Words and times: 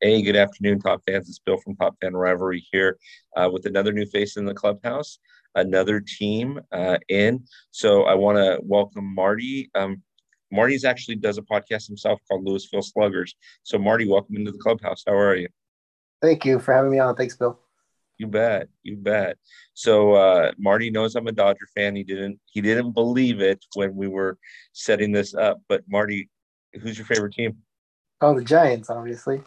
Hey, 0.00 0.22
good 0.22 0.36
afternoon, 0.36 0.78
Top 0.78 1.02
fans. 1.08 1.28
It's 1.28 1.40
Bill 1.40 1.56
from 1.56 1.74
Top 1.74 1.96
Fan 2.00 2.14
Rivalry 2.14 2.64
here 2.70 2.98
uh, 3.36 3.50
with 3.52 3.66
another 3.66 3.92
new 3.92 4.06
face 4.06 4.36
in 4.36 4.44
the 4.44 4.54
clubhouse, 4.54 5.18
another 5.56 5.98
team 5.98 6.60
uh, 6.70 6.98
in. 7.08 7.42
So 7.72 8.04
I 8.04 8.14
want 8.14 8.38
to 8.38 8.60
welcome 8.62 9.12
Marty. 9.12 9.68
Um, 9.74 10.00
Marty's 10.52 10.84
actually 10.84 11.16
does 11.16 11.36
a 11.36 11.42
podcast 11.42 11.88
himself 11.88 12.20
called 12.28 12.44
Louisville 12.44 12.80
Sluggers. 12.80 13.34
So 13.64 13.76
Marty, 13.76 14.06
welcome 14.06 14.36
into 14.36 14.52
the 14.52 14.58
clubhouse. 14.58 15.02
How 15.04 15.14
are 15.14 15.34
you? 15.34 15.48
Thank 16.22 16.44
you 16.44 16.60
for 16.60 16.72
having 16.74 16.92
me 16.92 17.00
on. 17.00 17.16
Thanks, 17.16 17.36
Bill. 17.36 17.58
You 18.18 18.28
bet. 18.28 18.68
You 18.84 18.98
bet. 18.98 19.36
So 19.74 20.12
uh, 20.12 20.52
Marty 20.58 20.90
knows 20.90 21.16
I'm 21.16 21.26
a 21.26 21.32
Dodger 21.32 21.66
fan. 21.74 21.96
He 21.96 22.04
didn't. 22.04 22.38
He 22.46 22.60
didn't 22.60 22.92
believe 22.92 23.40
it 23.40 23.64
when 23.74 23.96
we 23.96 24.06
were 24.06 24.38
setting 24.74 25.10
this 25.10 25.34
up. 25.34 25.60
But 25.68 25.82
Marty, 25.88 26.30
who's 26.80 26.96
your 26.96 27.06
favorite 27.06 27.32
team? 27.32 27.56
Oh, 28.20 28.38
the 28.38 28.44
Giants, 28.44 28.90
obviously. 28.90 29.42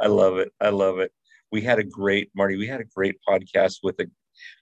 I 0.00 0.06
love 0.06 0.38
it. 0.38 0.52
I 0.60 0.70
love 0.70 0.98
it. 0.98 1.12
We 1.50 1.60
had 1.60 1.78
a 1.78 1.84
great 1.84 2.30
Marty. 2.34 2.56
We 2.56 2.66
had 2.66 2.80
a 2.80 2.84
great 2.84 3.16
podcast 3.28 3.78
with 3.82 3.98
a 4.00 4.06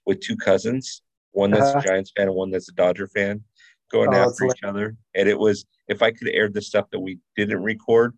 with 0.05 0.19
two 0.19 0.35
cousins, 0.35 1.01
one 1.31 1.51
that's 1.51 1.69
uh-huh. 1.69 1.79
a 1.79 1.87
Giants 1.87 2.11
fan 2.15 2.27
and 2.27 2.35
one 2.35 2.51
that's 2.51 2.69
a 2.69 2.73
Dodger 2.73 3.07
fan, 3.07 3.43
going 3.91 4.13
oh, 4.13 4.17
after 4.29 4.45
each 4.45 4.63
other. 4.63 4.95
And 5.15 5.27
it 5.27 5.37
was 5.37 5.65
if 5.87 6.01
I 6.01 6.11
could 6.11 6.29
air 6.29 6.49
the 6.49 6.61
stuff 6.61 6.89
that 6.91 6.99
we 6.99 7.19
didn't 7.35 7.63
record, 7.63 8.15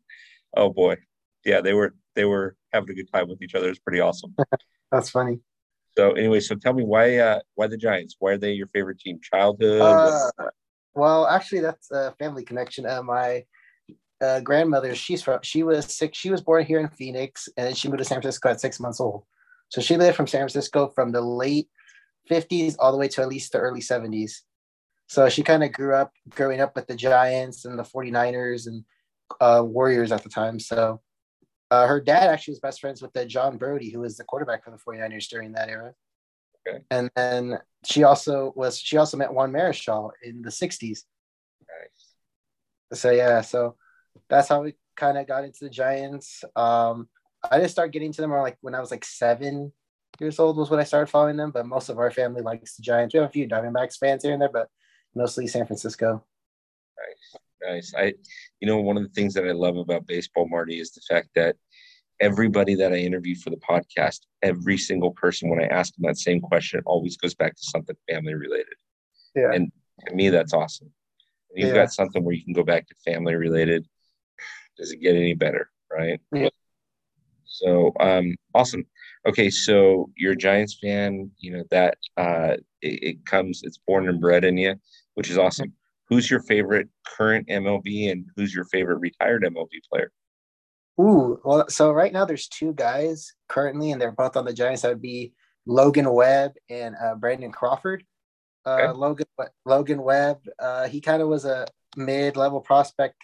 oh 0.55 0.69
boy, 0.69 0.97
yeah, 1.45 1.61
they 1.61 1.73
were 1.73 1.95
they 2.15 2.25
were 2.25 2.55
having 2.71 2.89
a 2.89 2.93
good 2.93 3.11
time 3.11 3.27
with 3.27 3.41
each 3.41 3.55
other. 3.55 3.69
It's 3.69 3.79
pretty 3.79 3.99
awesome. 3.99 4.35
that's 4.91 5.09
funny. 5.09 5.39
So 5.97 6.13
anyway, 6.13 6.39
so 6.39 6.55
tell 6.55 6.73
me 6.73 6.83
why 6.83 7.17
uh 7.17 7.39
why 7.55 7.67
the 7.67 7.77
Giants? 7.77 8.15
Why 8.19 8.31
are 8.31 8.37
they 8.37 8.53
your 8.53 8.67
favorite 8.67 8.99
team? 8.99 9.19
Childhood? 9.21 9.81
Uh, 9.81 10.49
well, 10.95 11.27
actually, 11.27 11.61
that's 11.61 11.91
a 11.91 12.13
family 12.19 12.43
connection. 12.43 12.85
Uh, 12.85 13.01
my 13.03 13.43
uh, 14.23 14.39
grandmother, 14.39 14.95
she's 14.95 15.21
from, 15.21 15.39
she 15.43 15.63
was 15.63 15.85
six, 15.85 16.17
she 16.17 16.29
was 16.29 16.41
born 16.41 16.65
here 16.65 16.79
in 16.79 16.87
Phoenix 16.89 17.49
and 17.57 17.67
then 17.67 17.75
she 17.75 17.87
moved 17.87 17.99
to 17.99 18.05
San 18.05 18.21
Francisco 18.21 18.49
at 18.49 18.61
six 18.61 18.79
months 18.79 18.99
old. 18.99 19.23
So 19.69 19.81
she 19.81 19.97
lived 19.97 20.15
from 20.15 20.27
San 20.27 20.41
Francisco 20.41 20.87
from 20.87 21.11
the 21.11 21.21
late 21.21 21.67
50s 22.29 22.75
all 22.79 22.91
the 22.91 22.97
way 22.97 23.07
to 23.09 23.21
at 23.21 23.27
least 23.27 23.51
the 23.51 23.59
early 23.59 23.81
70s. 23.81 24.41
So 25.07 25.29
she 25.29 25.43
kind 25.43 25.63
of 25.63 25.71
grew 25.73 25.93
up 25.93 26.11
growing 26.29 26.61
up 26.61 26.75
with 26.75 26.87
the 26.87 26.95
Giants 26.95 27.65
and 27.65 27.77
the 27.77 27.83
49ers 27.83 28.67
and 28.67 28.83
uh, 29.41 29.63
Warriors 29.65 30.11
at 30.11 30.23
the 30.23 30.29
time. 30.29 30.59
So 30.59 31.01
uh, 31.71 31.87
her 31.87 31.99
dad 31.99 32.29
actually 32.29 32.53
was 32.53 32.59
best 32.59 32.81
friends 32.81 33.01
with 33.01 33.27
John 33.27 33.57
Brodie, 33.57 33.91
who 33.91 33.99
was 33.99 34.15
the 34.15 34.23
quarterback 34.23 34.63
for 34.63 34.71
the 34.71 34.77
49ers 34.77 35.27
during 35.27 35.51
that 35.53 35.69
era. 35.69 35.93
Okay. 36.67 36.83
And 36.91 37.09
then 37.15 37.59
she 37.83 38.03
also 38.03 38.53
was 38.55 38.79
she 38.79 38.97
also 38.97 39.17
met 39.17 39.33
Juan 39.33 39.51
Marichal 39.51 40.11
in 40.23 40.41
the 40.41 40.49
60s. 40.49 40.99
Nice. 41.67 42.99
So 42.99 43.11
yeah, 43.11 43.41
so 43.41 43.75
that's 44.29 44.49
how 44.49 44.63
we 44.63 44.75
kind 44.95 45.17
of 45.17 45.27
got 45.27 45.43
into 45.43 45.63
the 45.63 45.69
Giants. 45.69 46.43
Um, 46.55 47.07
I 47.49 47.57
didn't 47.57 47.71
start 47.71 47.91
getting 47.91 48.11
to 48.13 48.21
them 48.21 48.31
like 48.31 48.57
when 48.61 48.75
I 48.75 48.79
was 48.79 48.91
like 48.91 49.05
seven 49.05 49.71
years 50.19 50.39
old 50.39 50.57
was 50.57 50.69
when 50.69 50.79
I 50.79 50.83
started 50.83 51.07
following 51.07 51.37
them. 51.37 51.51
But 51.51 51.65
most 51.65 51.89
of 51.89 51.97
our 51.99 52.11
family 52.11 52.41
likes 52.41 52.75
the 52.75 52.83
Giants. 52.83 53.13
We 53.13 53.19
have 53.19 53.29
a 53.29 53.31
few 53.31 53.47
Diamondbacks 53.47 53.97
fans 53.97 54.23
here 54.23 54.33
and 54.33 54.41
there, 54.41 54.49
but 54.51 54.69
mostly 55.15 55.47
San 55.47 55.65
Francisco. 55.65 56.23
Nice, 56.97 57.41
nice. 57.63 57.93
I, 57.97 58.13
you 58.59 58.67
know, 58.67 58.77
one 58.77 58.97
of 58.97 59.03
the 59.03 59.09
things 59.09 59.33
that 59.33 59.47
I 59.47 59.51
love 59.51 59.77
about 59.77 60.07
baseball, 60.07 60.47
Marty, 60.47 60.79
is 60.79 60.91
the 60.91 61.01
fact 61.01 61.29
that 61.35 61.55
everybody 62.19 62.75
that 62.75 62.93
I 62.93 62.97
interview 62.97 63.35
for 63.35 63.49
the 63.49 63.57
podcast, 63.57 64.21
every 64.41 64.77
single 64.77 65.11
person, 65.11 65.49
when 65.49 65.59
I 65.59 65.67
ask 65.67 65.93
them 65.95 66.05
that 66.07 66.17
same 66.17 66.39
question, 66.39 66.81
always 66.85 67.17
goes 67.17 67.35
back 67.35 67.55
to 67.55 67.63
something 67.63 67.95
family 68.09 68.33
related. 68.33 68.75
Yeah. 69.35 69.51
And 69.51 69.71
to 70.07 70.15
me, 70.15 70.29
that's 70.29 70.53
awesome. 70.53 70.91
You've 71.55 71.69
yeah. 71.69 71.75
got 71.75 71.93
something 71.93 72.23
where 72.23 72.33
you 72.33 72.43
can 72.43 72.53
go 72.53 72.63
back 72.63 72.87
to 72.87 72.95
family 73.03 73.35
related 73.35 73.85
does 74.77 74.91
it 74.91 75.01
get 75.01 75.15
any 75.15 75.33
better, 75.33 75.69
right? 75.91 76.19
Yeah. 76.33 76.49
So 77.45 77.91
um, 77.99 78.35
awesome. 78.53 78.85
Okay, 79.27 79.49
so 79.49 80.09
you're 80.17 80.33
a 80.33 80.37
Giants 80.37 80.77
fan. 80.81 81.31
You 81.37 81.57
know 81.57 81.63
that 81.71 81.97
uh, 82.17 82.57
it, 82.81 83.03
it, 83.03 83.25
comes. 83.25 83.61
It's 83.63 83.79
born 83.87 84.09
and 84.09 84.19
bred 84.19 84.43
in 84.43 84.57
you, 84.57 84.75
which 85.13 85.29
is 85.29 85.37
awesome. 85.37 85.73
Who's 86.09 86.29
your 86.29 86.41
favorite 86.41 86.89
current 87.05 87.47
MLB 87.47 88.11
and 88.11 88.25
who's 88.35 88.53
your 88.53 88.65
favorite 88.65 88.97
retired 88.97 89.43
MLB 89.43 89.69
player? 89.89 90.11
Ooh, 90.99 91.39
well, 91.43 91.69
so 91.69 91.91
right 91.91 92.13
now 92.13 92.25
there's 92.25 92.47
two 92.47 92.73
guys 92.73 93.33
currently, 93.47 93.91
and 93.91 94.01
they're 94.01 94.11
both 94.11 94.35
on 94.35 94.45
the 94.45 94.53
Giants. 94.53 94.81
That 94.81 94.89
would 94.89 95.01
be 95.01 95.33
Logan 95.65 96.11
Webb 96.11 96.53
and 96.69 96.95
uh, 97.01 97.15
Brandon 97.15 97.51
Crawford. 97.51 98.03
Uh, 98.65 98.69
okay. 98.69 98.97
Logan 98.97 99.25
Logan 99.65 100.01
Webb, 100.01 100.39
uh, 100.59 100.87
he 100.87 101.01
kind 101.01 101.21
of 101.21 101.27
was 101.27 101.45
a 101.45 101.65
mid-level 101.95 102.61
prospect 102.61 103.15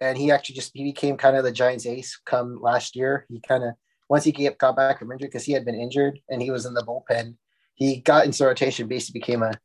and 0.00 0.16
he 0.16 0.30
actually 0.30 0.56
just 0.56 0.72
he 0.74 0.84
became 0.84 1.16
kind 1.16 1.36
of 1.36 1.44
the 1.44 1.52
Giants' 1.52 1.86
ace 1.86 2.18
come 2.24 2.58
last 2.60 2.96
year. 2.96 3.26
He 3.28 3.40
kind 3.40 3.64
of 3.64 3.74
once 4.08 4.24
he 4.24 4.32
got 4.32 4.76
back 4.76 4.98
from 4.98 5.12
injury 5.12 5.28
because 5.28 5.44
he 5.44 5.52
had 5.52 5.64
been 5.64 5.80
injured 5.80 6.18
and 6.28 6.42
he 6.42 6.50
was 6.50 6.66
in 6.66 6.74
the 6.74 6.82
bullpen. 6.82 7.36
He 7.74 8.00
got 8.00 8.26
into 8.26 8.44
rotation, 8.44 8.88
basically 8.88 9.20
became 9.20 9.42
a 9.42 9.58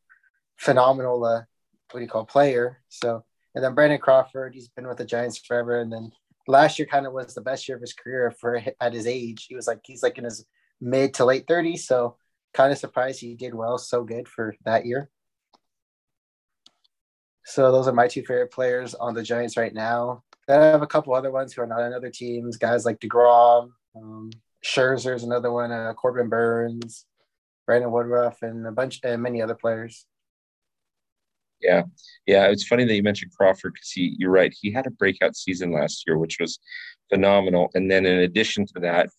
phenomenal 0.58 1.24
uh, 1.26 1.42
what 1.92 2.00
do 2.00 2.04
you 2.04 2.10
call 2.10 2.26
player. 2.26 2.82
So 2.90 3.24
and 3.56 3.64
then 3.64 3.74
Brandon 3.74 4.00
Crawford, 4.00 4.54
he's 4.54 4.68
been 4.68 4.88
with 4.88 4.98
the 4.98 5.06
Giants 5.06 5.38
forever. 5.38 5.80
And 5.80 5.92
then 5.92 6.12
last 6.48 6.78
year 6.78 6.88
kind 6.88 7.08
of 7.08 7.14
was 7.14 7.34
the 7.34 7.42
best 7.42 7.68
year 7.68 7.78
of 7.78 7.82
his 7.82 7.94
career 7.94 8.32
for 8.40 8.62
at 8.82 8.94
his 8.94 9.08
age. 9.08 9.46
He 9.48 9.56
was 9.56 9.68
like 9.68 9.80
he's 9.84 10.04
like 10.04 10.18
in 10.18 10.26
his 10.26 10.46
mid 10.82 11.14
to 11.16 11.26
late 11.26 11.48
30s. 11.48 11.80
So 11.80 12.18
kind 12.54 12.72
of 12.72 12.78
surprised 12.78 13.22
he 13.22 13.36
did 13.36 13.54
well, 13.54 13.78
so 13.78 14.04
good 14.04 14.28
for 14.28 14.56
that 14.66 14.86
year. 14.86 15.10
So 17.46 17.72
those 17.72 17.88
are 17.88 17.94
my 17.94 18.08
two 18.08 18.22
favorite 18.22 18.52
players 18.52 18.96
on 18.96 19.14
the 19.14 19.24
Giants 19.24 19.56
right 19.56 19.74
now. 19.74 20.24
Then 20.48 20.62
I 20.62 20.66
have 20.66 20.82
a 20.82 20.88
couple 20.88 21.14
other 21.14 21.32
ones 21.32 21.54
who 21.54 21.62
are 21.62 21.68
not 21.68 21.82
on 21.82 21.94
other 21.94 22.10
teams. 22.10 22.58
Guys 22.58 22.86
like 22.86 23.00
Degrom, 23.00 23.70
um, 23.96 24.32
Scherzer's 24.64 25.24
another 25.24 25.52
one. 25.52 25.72
Uh, 25.72 25.94
Corbin 25.94 26.28
Burnes, 26.28 27.06
Brandon 27.66 27.92
Woodruff, 27.92 28.42
and 28.42 28.66
a 28.66 28.72
bunch 28.72 29.00
and 29.04 29.22
many 29.22 29.42
other 29.42 29.56
players. 29.56 30.06
Yeah, 31.62 31.84
yeah. 32.26 32.48
It's 32.48 32.68
funny 32.68 32.84
that 32.86 32.96
you 32.96 33.04
mentioned 33.04 33.32
Crawford 33.38 33.74
because 33.74 33.92
he, 33.92 34.16
you're 34.18 34.32
right. 34.32 34.54
He 34.60 34.72
had 34.72 34.88
a 34.88 34.92
breakout 34.92 35.36
season 35.36 35.72
last 35.72 36.04
year, 36.06 36.18
which 36.18 36.38
was 36.40 36.60
phenomenal. 37.10 37.70
And 37.76 37.90
then 37.90 38.06
in 38.06 38.20
addition 38.20 38.66
to 38.68 38.80
that, 38.82 39.10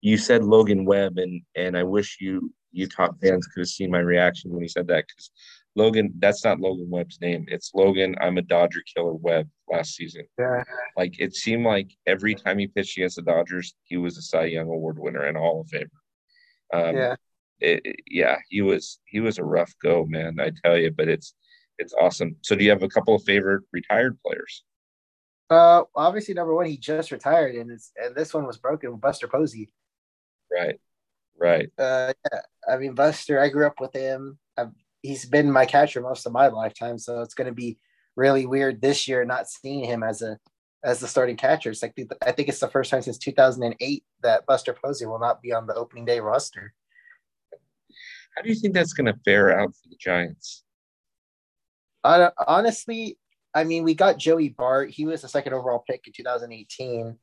you 0.00 0.16
said 0.16 0.44
Logan 0.44 0.84
Webb, 0.84 1.18
and 1.18 1.42
and 1.56 1.76
I 1.76 1.84
wish 1.84 2.18
you 2.20 2.52
Utah 2.72 3.12
fans 3.22 3.46
could 3.46 3.60
have 3.60 3.68
seen 3.68 3.90
my 3.90 4.00
reaction 4.00 4.52
when 4.52 4.62
he 4.62 4.68
said 4.68 4.86
that 4.88 5.06
because 5.06 5.30
Logan, 5.78 6.12
that's 6.18 6.44
not 6.44 6.58
Logan 6.58 6.90
Webb's 6.90 7.20
name. 7.20 7.46
It's 7.46 7.70
Logan. 7.72 8.16
I'm 8.20 8.36
a 8.36 8.42
Dodger 8.42 8.82
killer 8.92 9.14
Webb 9.14 9.48
last 9.70 9.94
season. 9.94 10.24
Yeah. 10.36 10.64
Like 10.96 11.20
it 11.20 11.36
seemed 11.36 11.64
like 11.64 11.92
every 12.04 12.34
time 12.34 12.58
he 12.58 12.66
pitched 12.66 12.96
against 12.96 13.16
the 13.16 13.22
Dodgers, 13.22 13.74
he 13.84 13.96
was 13.96 14.18
a 14.18 14.22
Cy 14.22 14.46
Young 14.46 14.66
Award 14.66 14.98
winner 14.98 15.22
and 15.22 15.36
Hall 15.36 15.60
of 15.60 15.68
Famer. 15.68 16.88
Um, 16.88 16.96
yeah. 16.96 17.14
It, 17.60 17.80
it, 17.84 17.96
yeah, 18.08 18.38
he 18.48 18.60
was 18.60 18.98
he 19.06 19.20
was 19.20 19.38
a 19.38 19.44
rough 19.44 19.72
go, 19.80 20.04
man. 20.04 20.38
I 20.40 20.50
tell 20.64 20.76
you, 20.76 20.90
but 20.90 21.08
it's 21.08 21.34
it's 21.78 21.94
awesome. 21.94 22.36
So, 22.42 22.56
do 22.56 22.64
you 22.64 22.70
have 22.70 22.82
a 22.82 22.88
couple 22.88 23.14
of 23.14 23.22
favorite 23.22 23.62
retired 23.72 24.18
players? 24.26 24.64
Uh, 25.48 25.84
obviously, 25.94 26.34
number 26.34 26.54
one, 26.54 26.66
he 26.66 26.76
just 26.76 27.12
retired, 27.12 27.54
and 27.54 27.70
it's 27.70 27.92
and 27.96 28.16
this 28.16 28.34
one 28.34 28.46
was 28.46 28.58
broken. 28.58 28.96
Buster 28.96 29.28
Posey. 29.28 29.72
Right. 30.52 30.80
Right. 31.36 31.70
Uh, 31.78 32.12
yeah. 32.32 32.40
I 32.68 32.76
mean, 32.78 32.94
Buster. 32.94 33.40
I 33.40 33.48
grew 33.48 33.66
up 33.66 33.80
with 33.80 33.92
him. 33.92 34.38
I've 34.56 34.70
he's 35.02 35.24
been 35.24 35.50
my 35.50 35.66
catcher 35.66 36.00
most 36.00 36.26
of 36.26 36.32
my 36.32 36.48
lifetime. 36.48 36.98
So 36.98 37.22
it's 37.22 37.34
going 37.34 37.48
to 37.48 37.54
be 37.54 37.78
really 38.16 38.46
weird 38.46 38.80
this 38.80 39.06
year 39.06 39.24
not 39.24 39.48
seeing 39.48 39.84
him 39.84 40.02
as 40.02 40.22
a 40.22 40.38
as 40.84 41.00
the 41.00 41.08
starting 41.08 41.36
catcher. 41.36 41.70
It's 41.70 41.82
like 41.82 41.94
I 42.22 42.32
think 42.32 42.48
it's 42.48 42.60
the 42.60 42.68
first 42.68 42.90
time 42.90 43.02
since 43.02 43.18
2008 43.18 44.04
that 44.22 44.46
Buster 44.46 44.72
Posey 44.72 45.06
will 45.06 45.18
not 45.18 45.42
be 45.42 45.52
on 45.52 45.66
the 45.66 45.74
opening 45.74 46.04
day 46.04 46.20
roster. 46.20 46.72
How 48.36 48.42
do 48.42 48.48
you 48.48 48.54
think 48.54 48.74
that's 48.74 48.92
going 48.92 49.12
to 49.12 49.18
fare 49.24 49.58
out 49.58 49.70
for 49.70 49.88
the 49.88 49.96
Giants? 49.98 50.62
Uh, 52.04 52.30
honestly, 52.46 53.18
I 53.54 53.64
mean, 53.64 53.82
we 53.82 53.94
got 53.94 54.18
Joey 54.18 54.50
Bart. 54.50 54.90
He 54.90 55.04
was 55.04 55.22
the 55.22 55.28
second 55.28 55.52
overall 55.52 55.82
pick 55.88 56.06
in 56.06 56.12
2018, 56.12 57.18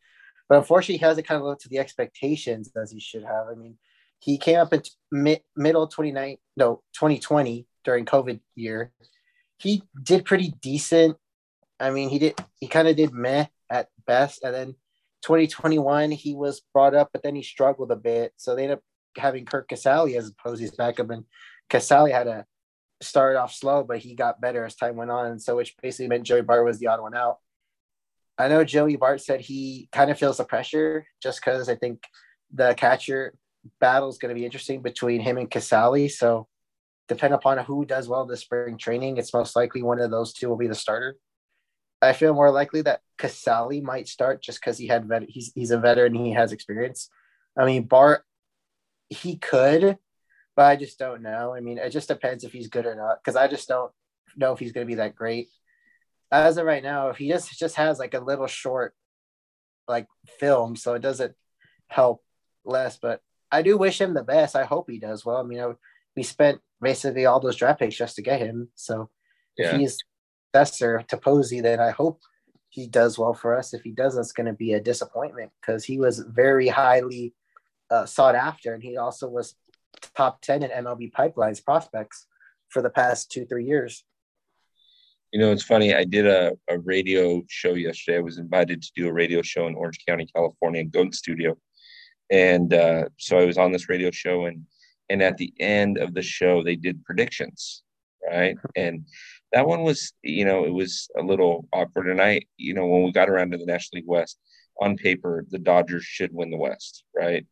but 0.49 0.57
unfortunately, 0.57 0.97
he 0.97 1.05
hasn't 1.05 1.27
kind 1.27 1.39
of 1.39 1.47
lived 1.47 1.61
to 1.61 1.69
the 1.69 1.79
expectations 1.79 2.69
as 2.75 2.91
he 2.91 2.99
should 2.99 3.23
have. 3.23 3.47
I 3.49 3.55
mean, 3.55 3.77
he 4.19 4.37
came 4.37 4.57
up 4.57 4.73
in 4.73 4.81
mid, 5.11 5.41
middle 5.55 5.87
29 5.87 6.37
no 6.57 6.81
2020 6.93 7.67
during 7.83 8.05
covid 8.05 8.39
year. 8.55 8.91
He 9.57 9.83
did 10.01 10.25
pretty 10.25 10.53
decent. 10.61 11.17
I 11.79 11.91
mean 11.91 12.09
he 12.09 12.19
did 12.19 12.39
he 12.59 12.67
kind 12.67 12.87
of 12.87 12.95
did 12.95 13.13
meh 13.13 13.45
at 13.69 13.89
best. 14.05 14.43
And 14.43 14.53
then 14.53 14.75
2021 15.23 16.11
he 16.11 16.35
was 16.35 16.61
brought 16.73 16.95
up 16.95 17.09
but 17.13 17.23
then 17.23 17.35
he 17.35 17.43
struggled 17.43 17.91
a 17.91 17.95
bit. 17.95 18.33
So 18.37 18.55
they 18.55 18.63
ended 18.63 18.79
up 18.79 18.83
having 19.17 19.45
Curt 19.45 19.69
Casali 19.69 20.17
as 20.17 20.31
Posey's 20.31 20.75
backup. 20.75 21.09
And 21.09 21.25
Casali 21.69 22.11
had 22.11 22.25
to 22.25 22.45
start 23.01 23.35
off 23.35 23.53
slow 23.53 23.83
but 23.83 23.99
he 23.99 24.15
got 24.15 24.41
better 24.41 24.65
as 24.65 24.75
time 24.75 24.95
went 24.95 25.11
on. 25.11 25.39
So 25.39 25.57
which 25.57 25.75
basically 25.81 26.07
meant 26.07 26.23
Joey 26.23 26.41
Bart 26.41 26.65
was 26.65 26.79
the 26.79 26.87
odd 26.87 27.01
one 27.01 27.15
out. 27.15 27.37
I 28.37 28.47
know 28.49 28.63
Joey 28.63 28.97
Bart 28.97 29.21
said 29.21 29.39
he 29.39 29.87
kind 29.91 30.11
of 30.11 30.17
feels 30.17 30.37
the 30.37 30.43
pressure 30.43 31.05
just 31.21 31.39
because 31.39 31.69
I 31.69 31.75
think 31.75 32.03
the 32.53 32.73
catcher 32.75 33.33
battle 33.79 34.09
is 34.09 34.17
going 34.17 34.33
to 34.33 34.39
be 34.39 34.45
interesting 34.45 34.81
between 34.81 35.21
him 35.21 35.37
and 35.37 35.49
Casali. 35.49 36.11
So, 36.11 36.47
depend 37.07 37.33
upon 37.33 37.57
who 37.59 37.85
does 37.85 38.07
well 38.07 38.25
this 38.25 38.41
spring 38.41 38.77
training, 38.77 39.17
it's 39.17 39.33
most 39.33 39.55
likely 39.55 39.83
one 39.83 39.99
of 39.99 40.11
those 40.11 40.33
two 40.33 40.49
will 40.49 40.57
be 40.57 40.67
the 40.67 40.75
starter. 40.75 41.15
I 42.01 42.13
feel 42.13 42.33
more 42.33 42.51
likely 42.51 42.81
that 42.83 43.01
Casali 43.17 43.81
might 43.81 44.07
start 44.07 44.41
just 44.41 44.59
because 44.59 44.77
he 44.77 44.87
had 44.87 45.05
vet- 45.05 45.29
he's 45.29 45.51
he's 45.55 45.71
a 45.71 45.79
veteran, 45.79 46.13
he 46.13 46.31
has 46.33 46.51
experience. 46.51 47.09
I 47.57 47.65
mean, 47.65 47.83
Bart, 47.83 48.23
he 49.09 49.37
could, 49.37 49.97
but 50.55 50.65
I 50.65 50.75
just 50.75 50.99
don't 50.99 51.21
know. 51.21 51.53
I 51.53 51.61
mean, 51.61 51.77
it 51.77 51.89
just 51.91 52.07
depends 52.07 52.43
if 52.43 52.51
he's 52.51 52.67
good 52.67 52.85
or 52.85 52.95
not 52.95 53.17
because 53.23 53.35
I 53.35 53.47
just 53.47 53.67
don't 53.67 53.91
know 54.35 54.53
if 54.53 54.59
he's 54.59 54.71
going 54.71 54.85
to 54.85 54.91
be 54.91 54.95
that 54.95 55.15
great. 55.15 55.47
As 56.31 56.57
of 56.57 56.65
right 56.65 56.83
now, 56.83 57.09
if 57.09 57.17
he 57.17 57.29
just 57.29 57.57
just 57.57 57.75
has 57.75 57.99
like 57.99 58.13
a 58.13 58.19
little 58.19 58.47
short, 58.47 58.93
like 59.87 60.07
film, 60.39 60.75
so 60.75 60.93
it 60.93 61.01
doesn't 61.01 61.33
help 61.87 62.23
less. 62.65 62.97
But 62.97 63.21
I 63.51 63.61
do 63.61 63.77
wish 63.77 64.01
him 64.01 64.13
the 64.13 64.23
best. 64.23 64.55
I 64.55 64.63
hope 64.63 64.89
he 64.89 64.99
does 64.99 65.25
well. 65.25 65.37
I 65.37 65.43
mean, 65.43 65.59
I, 65.59 65.73
we 66.15 66.23
spent 66.23 66.59
basically 66.81 67.25
all 67.25 67.39
those 67.39 67.55
draft 67.55 67.79
picks 67.79 67.95
just 67.95 68.15
to 68.15 68.21
get 68.21 68.39
him. 68.39 68.69
So 68.75 69.09
yeah. 69.57 69.71
if 69.71 69.79
he's 69.79 69.97
successor 70.55 71.03
to 71.07 71.17
Posey, 71.17 71.61
then 71.61 71.79
I 71.79 71.91
hope 71.91 72.21
he 72.69 72.87
does 72.87 73.17
well 73.17 73.33
for 73.33 73.57
us. 73.57 73.73
If 73.73 73.83
he 73.83 73.91
doesn't, 73.91 74.21
it's 74.21 74.31
going 74.31 74.47
to 74.47 74.53
be 74.53 74.73
a 74.73 74.81
disappointment 74.81 75.51
because 75.61 75.83
he 75.83 75.97
was 75.97 76.19
very 76.19 76.67
highly 76.67 77.33
uh, 77.89 78.05
sought 78.05 78.35
after, 78.35 78.73
and 78.73 78.83
he 78.83 78.97
also 78.97 79.29
was 79.29 79.55
top 80.15 80.41
ten 80.41 80.63
in 80.63 80.71
MLB 80.71 81.11
pipelines 81.11 81.63
prospects 81.63 82.27
for 82.69 82.81
the 82.81 82.89
past 82.89 83.31
two 83.31 83.45
three 83.45 83.65
years. 83.65 84.03
You 85.31 85.39
know, 85.39 85.51
it's 85.51 85.63
funny. 85.63 85.93
I 85.93 86.05
did 86.05 86.25
a, 86.25 86.53
a 86.69 86.79
radio 86.79 87.43
show 87.49 87.73
yesterday. 87.73 88.17
I 88.17 88.21
was 88.21 88.37
invited 88.37 88.81
to 88.81 88.91
do 88.95 89.07
a 89.07 89.13
radio 89.13 89.41
show 89.41 89.67
in 89.67 89.75
Orange 89.75 89.99
County, 90.07 90.27
California, 90.33 90.81
in 90.81 90.89
Goat 90.89 91.13
Studio, 91.13 91.57
and 92.29 92.73
uh, 92.73 93.05
so 93.17 93.37
I 93.37 93.45
was 93.45 93.57
on 93.57 93.71
this 93.71 93.89
radio 93.89 94.11
show, 94.11 94.45
and 94.45 94.65
and 95.09 95.21
at 95.21 95.37
the 95.37 95.53
end 95.59 95.97
of 95.97 96.13
the 96.13 96.21
show, 96.21 96.63
they 96.63 96.75
did 96.75 97.03
predictions, 97.03 97.83
right? 98.27 98.57
And 98.75 99.05
that 99.51 99.67
one 99.67 99.83
was, 99.83 100.13
you 100.23 100.45
know, 100.45 100.65
it 100.65 100.73
was 100.73 101.07
a 101.17 101.21
little 101.21 101.67
awkward. 101.71 102.07
And 102.07 102.21
I, 102.21 102.41
you 102.57 102.73
know, 102.73 102.87
when 102.87 103.03
we 103.03 103.11
got 103.11 103.29
around 103.29 103.51
to 103.51 103.57
the 103.57 103.65
National 103.65 103.99
League 103.99 104.07
West, 104.07 104.39
on 104.81 104.97
paper, 104.97 105.45
the 105.49 105.59
Dodgers 105.59 106.03
should 106.03 106.33
win 106.33 106.49
the 106.49 106.57
West, 106.57 107.03
right? 107.15 107.45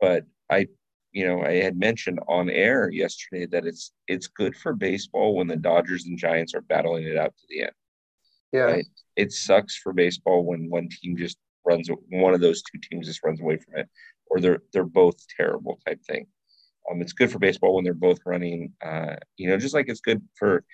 But 0.00 0.24
I, 0.50 0.68
you 1.12 1.26
know, 1.26 1.42
I 1.42 1.54
had 1.54 1.78
mentioned 1.78 2.20
on 2.28 2.48
air 2.48 2.90
yesterday 2.90 3.46
that 3.46 3.66
it's 3.66 3.92
it's 4.06 4.28
good 4.28 4.56
for 4.56 4.72
baseball 4.72 5.34
when 5.36 5.46
the 5.46 5.56
Dodgers 5.56 6.06
and 6.06 6.18
Giants 6.18 6.54
are 6.54 6.62
battling 6.62 7.04
it 7.04 7.16
out 7.16 7.34
to 7.36 7.44
the 7.48 7.62
end. 7.62 7.72
Yeah. 8.52 8.60
Right? 8.60 8.86
It 9.16 9.32
sucks 9.32 9.76
for 9.76 9.92
baseball 9.92 10.44
when 10.44 10.70
one 10.70 10.88
team 10.88 11.16
just 11.16 11.36
runs 11.68 11.88
one 12.10 12.34
of 12.34 12.40
those 12.40 12.62
two 12.62 12.78
teams 12.82 13.06
just 13.06 13.22
runs 13.22 13.40
away 13.40 13.58
from 13.58 13.76
it, 13.76 13.88
or 14.26 14.40
they're 14.40 14.62
they're 14.72 14.84
both 14.84 15.16
terrible 15.36 15.78
type 15.86 16.02
thing. 16.04 16.26
Um, 16.90 17.02
it's 17.02 17.12
good 17.12 17.30
for 17.30 17.38
baseball 17.38 17.74
when 17.74 17.84
they're 17.84 17.94
both 17.94 18.18
running. 18.24 18.72
Uh, 18.84 19.16
you 19.36 19.48
know, 19.48 19.58
just 19.58 19.74
like 19.74 19.86
it's 19.88 20.00
good 20.00 20.22
for 20.34 20.64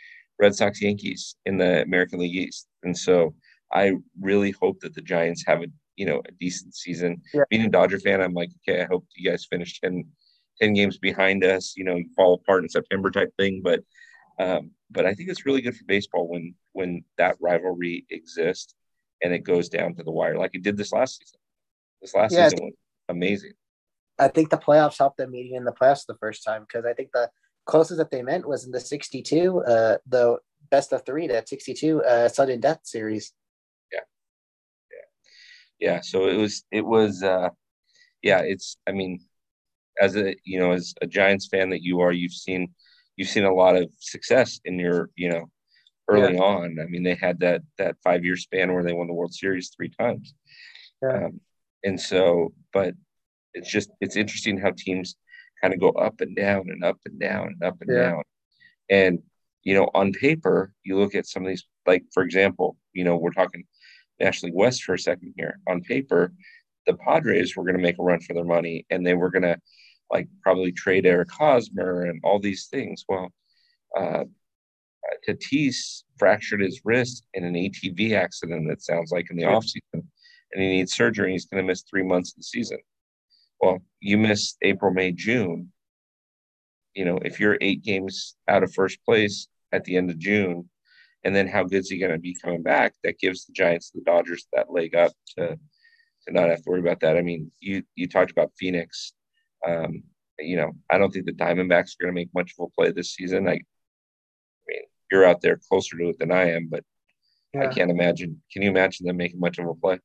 Red 0.40 0.54
Sox 0.54 0.80
Yankees 0.80 1.36
in 1.46 1.58
the 1.58 1.82
American 1.82 2.20
League 2.20 2.36
East. 2.36 2.68
And 2.82 2.96
so 2.96 3.34
I 3.72 3.92
really 4.20 4.52
hope 4.52 4.80
that 4.80 4.94
the 4.94 5.02
Giants 5.02 5.44
have 5.46 5.62
a 5.62 5.66
you 5.96 6.06
know 6.06 6.22
a 6.28 6.32
decent 6.40 6.74
season. 6.74 7.20
Yeah. 7.32 7.42
Being 7.50 7.66
a 7.66 7.70
Dodger 7.70 7.98
fan, 7.98 8.20
I'm 8.20 8.34
like, 8.34 8.50
okay, 8.62 8.82
I 8.82 8.86
hope 8.86 9.06
you 9.16 9.28
guys 9.28 9.46
finish 9.50 9.80
10, 9.80 10.04
10 10.60 10.74
games 10.74 10.98
behind 10.98 11.44
us. 11.44 11.74
You 11.76 11.84
know, 11.84 11.96
you 11.96 12.08
fall 12.16 12.34
apart 12.34 12.62
in 12.62 12.68
September 12.68 13.10
type 13.10 13.32
thing. 13.38 13.60
But 13.62 13.80
um, 14.38 14.70
but 14.90 15.06
I 15.06 15.14
think 15.14 15.28
it's 15.28 15.46
really 15.46 15.60
good 15.60 15.76
for 15.76 15.84
baseball 15.84 16.28
when 16.28 16.54
when 16.72 17.04
that 17.18 17.36
rivalry 17.40 18.06
exists 18.10 18.74
and 19.22 19.32
it 19.32 19.40
goes 19.40 19.68
down 19.68 19.94
to 19.94 20.02
the 20.02 20.10
wire, 20.10 20.36
like 20.36 20.54
it 20.54 20.62
did 20.62 20.76
this 20.76 20.92
last 20.92 21.18
season. 21.18 21.40
This 22.00 22.14
last 22.14 22.32
yeah, 22.32 22.48
season 22.48 22.66
was 22.66 22.74
amazing. 23.08 23.52
I 24.18 24.28
think 24.28 24.50
the 24.50 24.58
playoffs 24.58 24.98
helped 24.98 25.16
them 25.16 25.32
meeting 25.32 25.56
in 25.56 25.64
the 25.64 25.72
playoffs 25.72 26.06
the 26.06 26.16
first 26.16 26.44
time 26.44 26.66
because 26.68 26.84
I 26.84 26.92
think 26.92 27.10
the 27.12 27.30
closest 27.66 27.98
that 27.98 28.10
they 28.10 28.22
meant 28.22 28.46
was 28.46 28.64
in 28.64 28.70
the 28.70 28.80
62, 28.80 29.60
uh, 29.60 29.98
the 30.06 30.38
best 30.70 30.92
of 30.92 31.04
three, 31.04 31.26
that 31.28 31.48
62 31.48 32.02
uh, 32.02 32.28
sudden 32.28 32.60
death 32.60 32.80
series. 32.84 33.32
Yeah. 33.92 34.00
Yeah. 35.80 35.92
Yeah. 35.92 36.00
So 36.02 36.28
it 36.28 36.36
was, 36.36 36.64
it 36.70 36.84
was, 36.84 37.22
uh, 37.22 37.48
yeah, 38.22 38.40
it's, 38.40 38.76
I 38.86 38.92
mean, 38.92 39.20
as 40.00 40.16
a, 40.16 40.34
you 40.44 40.58
know, 40.60 40.72
as 40.72 40.94
a 41.02 41.06
Giants 41.06 41.48
fan 41.48 41.70
that 41.70 41.82
you 41.82 42.00
are, 42.00 42.12
you've 42.12 42.32
seen, 42.32 42.74
you've 43.16 43.28
seen 43.28 43.44
a 43.44 43.54
lot 43.54 43.76
of 43.76 43.90
success 43.98 44.60
in 44.64 44.78
your, 44.78 45.10
you 45.16 45.28
know, 45.28 45.50
early 46.08 46.34
yeah. 46.34 46.42
on. 46.42 46.78
I 46.80 46.86
mean, 46.86 47.02
they 47.02 47.14
had 47.14 47.40
that, 47.40 47.62
that 47.78 47.96
five 48.04 48.24
year 48.24 48.36
span 48.36 48.72
where 48.72 48.84
they 48.84 48.92
won 48.92 49.06
the 49.06 49.14
World 49.14 49.34
Series 49.34 49.70
three 49.70 49.90
times. 49.90 50.34
Yeah. 51.02 51.26
Um, 51.26 51.40
and 51.82 52.00
so, 52.00 52.52
but 52.72 52.94
it's 53.52 53.70
just, 53.70 53.90
it's 54.00 54.16
interesting 54.16 54.58
how 54.58 54.72
teams, 54.76 55.16
kind 55.62 55.72
of 55.72 55.80
go 55.80 55.90
up 55.90 56.20
and 56.20 56.36
down 56.36 56.68
and 56.68 56.84
up 56.84 56.98
and 57.06 57.18
down 57.18 57.46
and 57.46 57.62
up 57.62 57.76
and 57.80 57.90
yeah. 57.90 58.10
down. 58.10 58.22
And, 58.90 59.18
you 59.62 59.74
know, 59.74 59.88
on 59.94 60.12
paper, 60.12 60.74
you 60.84 60.98
look 60.98 61.14
at 61.14 61.26
some 61.26 61.42
of 61.42 61.48
these, 61.48 61.64
like, 61.86 62.04
for 62.12 62.22
example, 62.22 62.76
you 62.92 63.02
know, 63.02 63.16
we're 63.16 63.30
talking 63.30 63.64
National 64.20 64.48
League 64.48 64.58
West 64.58 64.82
for 64.82 64.92
a 64.92 64.98
second 64.98 65.32
here. 65.38 65.58
On 65.66 65.80
paper, 65.80 66.34
the 66.86 66.94
Padres 66.94 67.56
were 67.56 67.64
going 67.64 67.76
to 67.76 67.82
make 67.82 67.98
a 67.98 68.02
run 68.02 68.20
for 68.20 68.34
their 68.34 68.44
money 68.44 68.84
and 68.90 69.06
they 69.06 69.14
were 69.14 69.30
going 69.30 69.42
to, 69.42 69.58
like, 70.12 70.28
probably 70.42 70.70
trade 70.70 71.06
Eric 71.06 71.30
Hosmer 71.30 72.02
and 72.02 72.20
all 72.24 72.40
these 72.40 72.66
things. 72.66 73.06
Well, 73.08 73.32
uh, 73.98 74.24
Tatis 75.28 76.02
fractured 76.18 76.60
his 76.60 76.80
wrist 76.84 77.26
in 77.34 77.44
an 77.44 77.54
ATV 77.54 78.12
accident, 78.12 78.68
that 78.68 78.82
sounds 78.82 79.10
like 79.10 79.30
in 79.30 79.36
the 79.36 79.42
yeah. 79.42 79.52
offseason, 79.52 80.04
and 80.52 80.62
he 80.62 80.68
needs 80.68 80.94
surgery. 80.94 81.32
He's 81.32 81.46
going 81.46 81.62
to 81.62 81.66
miss 81.66 81.82
three 81.82 82.02
months 82.02 82.32
of 82.32 82.36
the 82.36 82.44
season 82.44 82.78
well, 83.64 83.82
you 84.00 84.18
miss 84.18 84.56
April, 84.62 84.92
May, 84.92 85.12
June. 85.12 85.72
You 86.94 87.04
know, 87.06 87.18
if 87.24 87.40
you're 87.40 87.58
eight 87.60 87.82
games 87.82 88.36
out 88.46 88.62
of 88.62 88.72
first 88.72 88.98
place 89.04 89.48
at 89.72 89.84
the 89.84 89.96
end 89.96 90.10
of 90.10 90.18
June, 90.18 90.68
and 91.24 91.34
then 91.34 91.48
how 91.48 91.64
good 91.64 91.78
is 91.78 91.88
he 91.88 91.98
going 91.98 92.12
to 92.12 92.18
be 92.18 92.36
coming 92.40 92.62
back? 92.62 92.94
That 93.02 93.18
gives 93.18 93.46
the 93.46 93.52
Giants, 93.52 93.90
the 93.90 94.02
Dodgers, 94.02 94.46
that 94.52 94.70
leg 94.70 94.94
up 94.94 95.12
to 95.38 95.58
to 96.26 96.32
not 96.32 96.48
have 96.48 96.62
to 96.62 96.70
worry 96.70 96.80
about 96.80 97.00
that. 97.00 97.16
I 97.16 97.22
mean, 97.22 97.50
you 97.60 97.82
you 97.96 98.06
talked 98.06 98.30
about 98.30 98.52
Phoenix. 98.58 99.14
Um, 99.66 100.02
you 100.38 100.56
know, 100.56 100.72
I 100.90 100.98
don't 100.98 101.10
think 101.10 101.26
the 101.26 101.32
Diamondbacks 101.32 101.94
are 101.94 102.02
going 102.04 102.14
to 102.14 102.20
make 102.20 102.34
much 102.34 102.52
of 102.58 102.66
a 102.66 102.68
play 102.70 102.92
this 102.92 103.14
season. 103.14 103.48
I, 103.48 103.60
you're 105.10 105.24
out 105.24 105.40
there 105.40 105.60
closer 105.68 105.96
to 105.98 106.08
it 106.08 106.18
than 106.18 106.32
I 106.32 106.50
am, 106.52 106.68
but 106.68 106.84
yeah. 107.52 107.64
I 107.64 107.66
can't 107.68 107.90
imagine. 107.90 108.42
Can 108.52 108.62
you 108.62 108.70
imagine 108.70 109.06
them 109.06 109.16
making 109.16 109.40
much 109.40 109.58
of 109.58 109.66
a 109.66 109.74
play? 109.74 110.00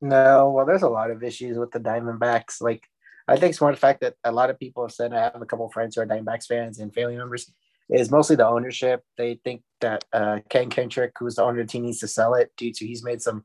No, 0.00 0.50
well, 0.50 0.66
there's 0.66 0.82
a 0.82 0.88
lot 0.88 1.10
of 1.10 1.22
issues 1.22 1.56
with 1.56 1.70
the 1.70 1.80
Diamondbacks. 1.80 2.60
Like, 2.60 2.84
I 3.26 3.36
think 3.36 3.50
it's 3.50 3.60
more 3.60 3.70
the 3.70 3.78
fact 3.78 4.00
that 4.00 4.14
a 4.24 4.32
lot 4.32 4.50
of 4.50 4.58
people 4.58 4.84
have 4.84 4.92
said, 4.92 5.12
I 5.12 5.22
have 5.22 5.40
a 5.40 5.46
couple 5.46 5.68
friends 5.70 5.94
who 5.94 6.02
are 6.02 6.06
Diamondbacks 6.06 6.46
fans 6.46 6.78
and 6.78 6.92
family 6.92 7.16
members, 7.16 7.50
is 7.88 8.10
mostly 8.10 8.36
the 8.36 8.46
ownership. 8.46 9.02
They 9.16 9.40
think 9.44 9.62
that 9.80 10.04
uh, 10.12 10.40
Ken 10.48 10.70
Kendrick, 10.70 11.12
who's 11.18 11.36
the 11.36 11.42
owner 11.42 11.60
of 11.60 11.66
the 11.66 11.70
team, 11.70 11.84
needs 11.84 12.00
to 12.00 12.08
sell 12.08 12.34
it 12.34 12.50
due 12.56 12.72
to 12.72 12.86
he's 12.86 13.04
made 13.04 13.22
some 13.22 13.44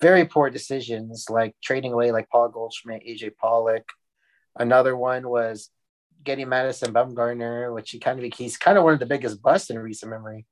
very 0.00 0.24
poor 0.24 0.48
decisions, 0.48 1.26
like 1.28 1.54
trading 1.62 1.92
away 1.92 2.10
like 2.12 2.28
Paul 2.30 2.48
Goldschmidt, 2.48 3.04
AJ 3.06 3.36
Pollock. 3.36 3.88
Another 4.56 4.96
one 4.96 5.28
was 5.28 5.70
getting 6.22 6.48
Madison 6.48 6.92
Bumgarner, 6.92 7.72
which 7.72 7.90
he 7.90 7.98
kind 7.98 8.22
of 8.22 8.32
he's 8.34 8.56
kind 8.56 8.78
of 8.78 8.84
one 8.84 8.94
of 8.94 9.00
the 9.00 9.06
biggest 9.06 9.42
busts 9.42 9.70
in 9.70 9.78
recent 9.78 10.10
memory. 10.10 10.46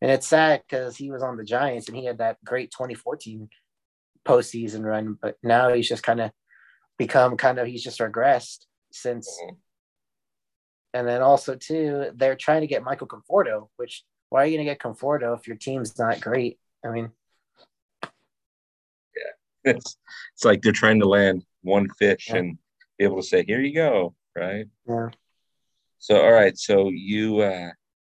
And 0.00 0.10
it's 0.10 0.26
sad 0.26 0.62
because 0.68 0.96
he 0.96 1.10
was 1.10 1.22
on 1.22 1.36
the 1.36 1.44
Giants 1.44 1.88
and 1.88 1.96
he 1.96 2.04
had 2.04 2.18
that 2.18 2.42
great 2.44 2.70
2014 2.70 3.48
postseason 4.26 4.84
run, 4.84 5.18
but 5.20 5.36
now 5.42 5.72
he's 5.72 5.88
just 5.88 6.02
kind 6.02 6.20
of 6.20 6.30
become 6.98 7.36
kind 7.36 7.58
of 7.58 7.66
he's 7.66 7.82
just 7.82 8.00
regressed 8.00 8.66
since. 8.92 9.28
Mm-hmm. 9.42 9.54
And 10.94 11.08
then 11.08 11.22
also 11.22 11.56
too, 11.56 12.10
they're 12.14 12.36
trying 12.36 12.60
to 12.60 12.66
get 12.66 12.84
Michael 12.84 13.08
Conforto, 13.08 13.68
which 13.76 14.04
why 14.28 14.42
are 14.42 14.46
you 14.46 14.56
going 14.56 14.66
to 14.66 14.72
get 14.72 14.80
Conforto 14.80 15.38
if 15.38 15.46
your 15.46 15.56
team's 15.56 15.98
not 15.98 16.20
great? 16.20 16.58
I 16.84 16.90
mean, 16.90 17.10
yeah, 18.02 18.10
it's 19.64 19.96
it's 20.34 20.44
like 20.44 20.62
they're 20.62 20.72
trying 20.72 21.00
to 21.00 21.08
land 21.08 21.44
one 21.62 21.88
fish 21.98 22.28
yeah. 22.28 22.36
and 22.36 22.58
be 22.98 23.04
able 23.04 23.16
to 23.16 23.26
say, 23.26 23.44
"Here 23.44 23.60
you 23.60 23.74
go," 23.74 24.14
right? 24.36 24.66
Yeah. 24.88 25.08
So 25.98 26.22
all 26.22 26.32
right, 26.32 26.56
so 26.56 26.90
you 26.90 27.40
uh, 27.40 27.70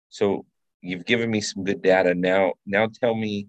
so 0.10 0.46
you've 0.82 1.06
given 1.06 1.30
me 1.30 1.42
some 1.42 1.64
good 1.64 1.82
data. 1.82 2.14
Now, 2.14 2.54
now 2.66 2.88
tell 2.88 3.16
me 3.16 3.48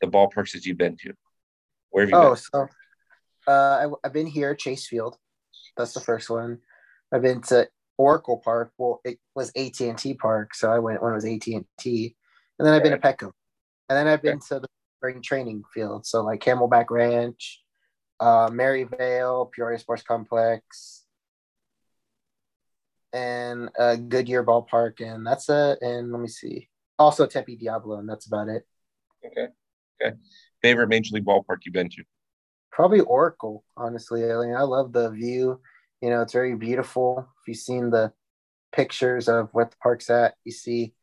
the 0.00 0.08
ballparks 0.08 0.52
that 0.52 0.64
you've 0.64 0.78
been 0.78 0.96
to. 0.98 1.12
Where 1.90 2.04
have 2.04 2.10
you 2.10 2.16
been? 2.16 2.26
oh, 2.26 2.30
been? 2.30 2.36
so 2.36 2.68
uh, 3.52 3.86
I, 3.86 4.06
have 4.06 4.12
been 4.12 4.26
here, 4.26 4.54
Chase 4.54 4.86
Field. 4.86 5.16
That's 5.76 5.94
the 5.94 6.00
first 6.00 6.28
one. 6.28 6.58
I've 7.12 7.22
been 7.22 7.40
to 7.42 7.68
Oracle 7.96 8.38
Park. 8.44 8.72
Well, 8.76 9.00
it 9.04 9.18
was 9.34 9.50
AT 9.56 9.80
and 9.80 9.98
T 9.98 10.14
Park, 10.14 10.54
so 10.54 10.70
I 10.70 10.78
went 10.78 11.02
when 11.02 11.12
it 11.12 11.16
was 11.16 11.24
AT 11.24 11.46
and 11.46 11.64
T. 11.78 12.14
And 12.58 12.66
then 12.66 12.74
I've 12.74 12.82
been 12.82 12.92
to 12.92 12.98
Petco, 12.98 13.30
and 13.88 13.96
then 13.96 14.08
I've 14.08 14.22
been 14.22 14.38
okay. 14.38 14.46
to 14.48 14.60
the 14.60 14.68
spring 14.96 15.22
training 15.22 15.62
field. 15.72 16.06
So 16.06 16.24
like 16.24 16.40
Camelback 16.40 16.90
Ranch, 16.90 17.62
uh, 18.20 18.50
Maryvale, 18.52 19.46
Peoria 19.54 19.78
Sports 19.78 20.02
Complex, 20.02 20.97
and 23.12 23.70
uh, 23.78 23.96
Goodyear 23.96 24.44
Ballpark, 24.44 25.00
and 25.00 25.26
that's 25.26 25.48
it. 25.48 25.78
And 25.80 26.12
let 26.12 26.20
me 26.20 26.28
see, 26.28 26.68
also 26.98 27.26
Tempe 27.26 27.56
Diablo, 27.56 27.98
and 27.98 28.08
that's 28.08 28.26
about 28.26 28.48
it. 28.48 28.66
Okay. 29.24 29.48
Okay 30.02 30.16
favorite 30.62 30.88
major 30.88 31.14
league 31.14 31.24
ballpark 31.24 31.58
you've 31.64 31.72
been 31.72 31.88
to? 31.90 32.02
Probably 32.70 33.00
Oracle, 33.00 33.64
honestly. 33.76 34.24
I 34.24 34.36
mean, 34.38 34.54
I 34.54 34.62
love 34.62 34.92
the 34.92 35.10
view. 35.10 35.60
You 36.00 36.10
know, 36.10 36.22
it's 36.22 36.32
very 36.32 36.54
beautiful. 36.54 37.26
If 37.42 37.48
you've 37.48 37.56
seen 37.56 37.90
the 37.90 38.12
pictures 38.72 39.28
of 39.28 39.48
what 39.52 39.70
the 39.70 39.76
park's 39.82 40.10
at, 40.10 40.34
you 40.44 40.52
see 40.52 40.94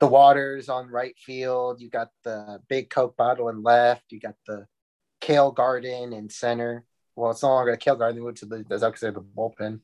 the 0.00 0.06
waters 0.06 0.68
on 0.68 0.88
right 0.88 1.14
field. 1.18 1.80
You 1.80 1.88
got 1.88 2.10
the 2.24 2.60
big 2.68 2.90
Coke 2.90 3.16
bottle 3.16 3.48
in 3.48 3.62
left. 3.62 4.04
You 4.10 4.20
got 4.20 4.34
the 4.46 4.66
kale 5.20 5.50
garden 5.50 6.12
in 6.12 6.28
center. 6.28 6.84
Well, 7.14 7.30
it's 7.30 7.42
no 7.42 7.48
longer 7.48 7.72
a 7.72 7.78
kale 7.78 7.96
garden. 7.96 8.16
They 8.16 8.22
moved 8.22 8.38
to 8.38 8.46
the, 8.46 8.58
the 8.68 8.76
the 8.76 9.24
bullpen. 9.36 9.80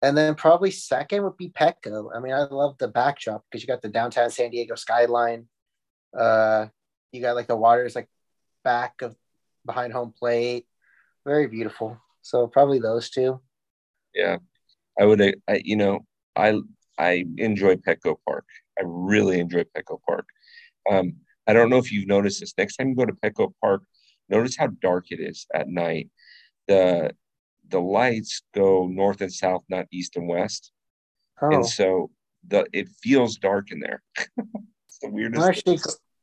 And 0.00 0.16
then 0.16 0.34
probably 0.34 0.70
second 0.70 1.24
would 1.24 1.36
be 1.36 1.48
Petco. 1.48 2.10
I 2.14 2.20
mean, 2.20 2.32
I 2.32 2.44
love 2.44 2.76
the 2.78 2.88
backdrop 2.88 3.44
because 3.50 3.62
you 3.62 3.66
got 3.66 3.82
the 3.82 3.88
downtown 3.88 4.30
San 4.30 4.50
Diego 4.50 4.76
skyline. 4.76 5.48
Uh, 6.16 6.66
you 7.12 7.20
got 7.20 7.34
like 7.34 7.48
the 7.48 7.56
waters 7.56 7.96
like 7.96 8.08
back 8.62 9.02
of 9.02 9.16
behind 9.66 9.92
home 9.92 10.14
plate. 10.16 10.66
Very 11.26 11.48
beautiful. 11.48 11.98
So 12.22 12.46
probably 12.46 12.78
those 12.78 13.10
two. 13.10 13.40
Yeah, 14.14 14.38
I 14.98 15.04
would. 15.04 15.20
I, 15.20 15.60
you 15.64 15.76
know, 15.76 16.00
I 16.36 16.60
I 16.96 17.24
enjoy 17.36 17.76
Petco 17.76 18.16
Park. 18.26 18.44
I 18.78 18.82
really 18.84 19.40
enjoy 19.40 19.64
Petco 19.64 19.98
Park. 20.06 20.26
Um, 20.90 21.14
I 21.46 21.52
don't 21.52 21.70
know 21.70 21.78
if 21.78 21.90
you've 21.90 22.06
noticed 22.06 22.40
this. 22.40 22.54
Next 22.56 22.76
time 22.76 22.90
you 22.90 22.94
go 22.94 23.04
to 23.04 23.12
Petco 23.12 23.52
Park, 23.60 23.82
notice 24.28 24.56
how 24.56 24.68
dark 24.80 25.06
it 25.10 25.20
is 25.20 25.46
at 25.54 25.68
night. 25.68 26.10
The 26.68 27.12
the 27.70 27.80
lights 27.80 28.42
go 28.54 28.86
north 28.86 29.20
and 29.20 29.32
south, 29.32 29.64
not 29.68 29.86
east 29.92 30.16
and 30.16 30.28
west. 30.28 30.72
Oh. 31.40 31.50
And 31.50 31.66
so 31.66 32.10
the 32.46 32.66
it 32.72 32.88
feels 33.02 33.36
dark 33.36 33.70
in 33.70 33.80
there. 33.80 34.02
it's 34.16 34.98
the 35.00 35.10
weirdest. 35.10 35.42
I'm 35.42 35.48
actually 35.50 35.78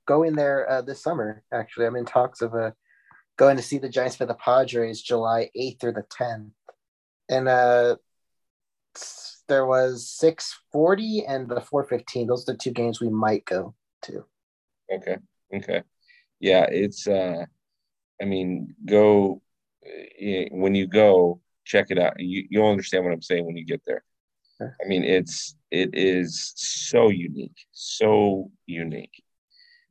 going 0.05 0.35
there 0.35 0.69
uh, 0.69 0.81
this 0.81 1.01
summer. 1.01 1.43
Actually, 1.53 1.87
I'm 1.87 1.95
in 1.95 2.05
talks 2.05 2.41
of 2.41 2.53
uh, 2.53 2.71
going 3.37 3.57
to 3.57 3.63
see 3.63 3.77
the 3.77 3.89
Giants 3.89 4.15
for 4.15 4.25
the 4.25 4.33
Padres 4.33 5.01
July 5.01 5.49
8th 5.57 5.83
or 5.83 5.91
the 5.91 6.05
10th, 6.19 6.51
and 7.29 7.47
uh, 7.47 7.95
there 9.47 9.65
was 9.65 10.09
640 10.09 11.25
and 11.25 11.47
the 11.47 11.61
415. 11.61 12.27
Those 12.27 12.47
are 12.47 12.53
the 12.53 12.57
two 12.57 12.71
games 12.71 12.99
we 12.99 13.09
might 13.09 13.45
go 13.45 13.75
to. 14.03 14.25
Okay. 14.91 15.17
Okay. 15.53 15.83
Yeah, 16.39 16.65
it's 16.69 17.07
uh 17.07 17.45
I 18.21 18.25
mean, 18.25 18.75
go 18.85 19.41
when 20.51 20.75
you 20.75 20.87
go, 20.87 21.41
check 21.65 21.87
it 21.89 21.99
out. 21.99 22.19
You 22.19 22.45
you'll 22.49 22.69
understand 22.69 23.03
what 23.03 23.13
I'm 23.13 23.21
saying 23.21 23.45
when 23.45 23.57
you 23.57 23.65
get 23.65 23.81
there. 23.85 24.03
I 24.61 24.87
mean, 24.87 25.03
it's 25.03 25.55
it 25.71 25.89
is 25.93 26.53
so 26.55 27.09
unique, 27.09 27.57
so 27.71 28.51
unique. 28.65 29.23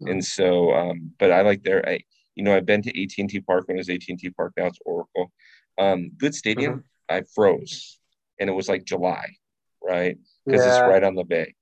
Mm-hmm. 0.03 0.13
And 0.13 0.25
so 0.25 0.75
um 0.75 1.13
but 1.19 1.31
I 1.31 1.43
like 1.43 1.63
there 1.63 1.87
I 1.89 2.01
you 2.35 2.43
know, 2.43 2.57
I've 2.57 2.67
been 2.67 2.83
to 2.83 3.03
AT&T 3.03 3.41
Park 3.43 3.69
when 3.69 3.77
it 3.77 3.81
was 3.81 3.89
AT&T 3.89 4.31
Park, 4.31 4.55
now 4.57 4.67
it's 4.67 4.79
Oracle. 4.85 5.31
Um, 5.79 6.11
good 6.19 6.35
stadium. 6.35 6.73
Mm-hmm. 7.11 7.17
I 7.17 7.23
froze 7.33 8.01
and 8.41 8.51
it 8.51 8.53
was 8.55 8.69
like 8.69 8.85
July 8.85 9.37
right? 9.85 10.17
Because 10.45 10.65
yeah. 10.65 10.79
it's 10.79 10.89
right 10.89 11.05
on 11.05 11.15
the 11.15 11.25
bay. 11.25 11.55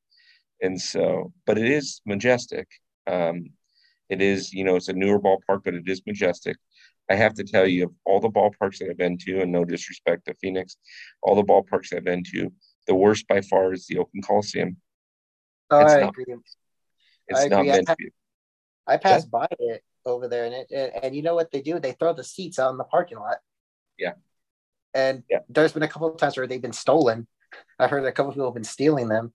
And 0.63 0.81
so, 0.81 1.33
but 1.45 1.59
it 1.59 1.67
is 1.67 2.01
majestic. 2.07 2.69
Um, 3.07 3.51
it 4.09 4.23
is, 4.23 4.53
you 4.53 4.65
know, 4.65 4.77
it's 4.77 4.89
a 4.89 4.93
newer 4.93 5.21
ballpark, 5.21 5.65
but 5.65 5.75
it 5.75 5.89
is 5.89 6.03
majestic. 6.07 6.57
I 7.13 7.17
have 7.17 7.35
to 7.35 7.45
tell 7.45 7.67
you, 7.67 7.85
of 7.85 7.93
all 8.07 8.21
the 8.21 8.31
ballparks 8.31 8.79
that 8.79 8.89
I've 8.89 8.97
been 8.97 9.19
to, 9.19 9.43
and 9.43 9.53
no 9.53 9.67
disrespect 9.67 10.25
to 10.27 10.35
Phoenix, 10.41 10.77
all 11.23 11.35
the 11.35 11.45
ballparks 11.45 11.95
I've 11.95 12.05
been 12.05 12.25
to, 12.33 12.51
the 12.87 12.95
worst 12.95 13.29
by 13.29 13.43
far 13.43 13.75
is 13.75 13.87
the 13.87 13.99
Oakland 13.99 14.27
Coliseum. 14.27 14.79
Oh, 15.71 15.81
it's 15.81 15.93
I 15.93 16.01
not, 16.01 16.09
agree. 16.09 16.35
It's 17.29 17.41
I 17.41 17.49
not 17.49 17.61
agree. 17.61 17.71
meant 17.73 17.91
I, 17.91 17.93
to 17.93 17.97
be. 17.99 18.11
I 18.87 18.97
passed 18.97 19.29
yeah. 19.31 19.41
by 19.41 19.47
it 19.59 19.85
over 20.07 20.27
there, 20.27 20.47
and 20.47 20.55
it, 20.55 20.93
and, 21.03 21.15
you 21.15 21.21
know 21.21 21.35
what 21.35 21.51
they 21.51 21.61
do? 21.61 21.79
They 21.79 21.93
throw 21.93 22.15
the 22.15 22.25
seats 22.25 22.59
out 22.59 22.71
in 22.71 22.79
the 22.79 22.85
parking 22.85 23.19
lot. 23.19 23.37
Yeah. 23.99 24.15
And 24.95 25.23
yeah. 25.29 25.41
there's 25.51 25.73
been 25.73 25.83
a 25.83 25.89
couple 25.89 26.09
of 26.09 26.17
times 26.17 26.39
where 26.39 26.47
they've 26.47 26.63
been 26.63 26.73
stolen, 26.73 27.27
I've 27.79 27.91
heard 27.91 28.05
a 28.07 28.13
couple 28.13 28.33
people 28.33 28.47
have 28.47 28.55
been 28.55 28.65
stealing 28.65 29.09
them 29.09 29.35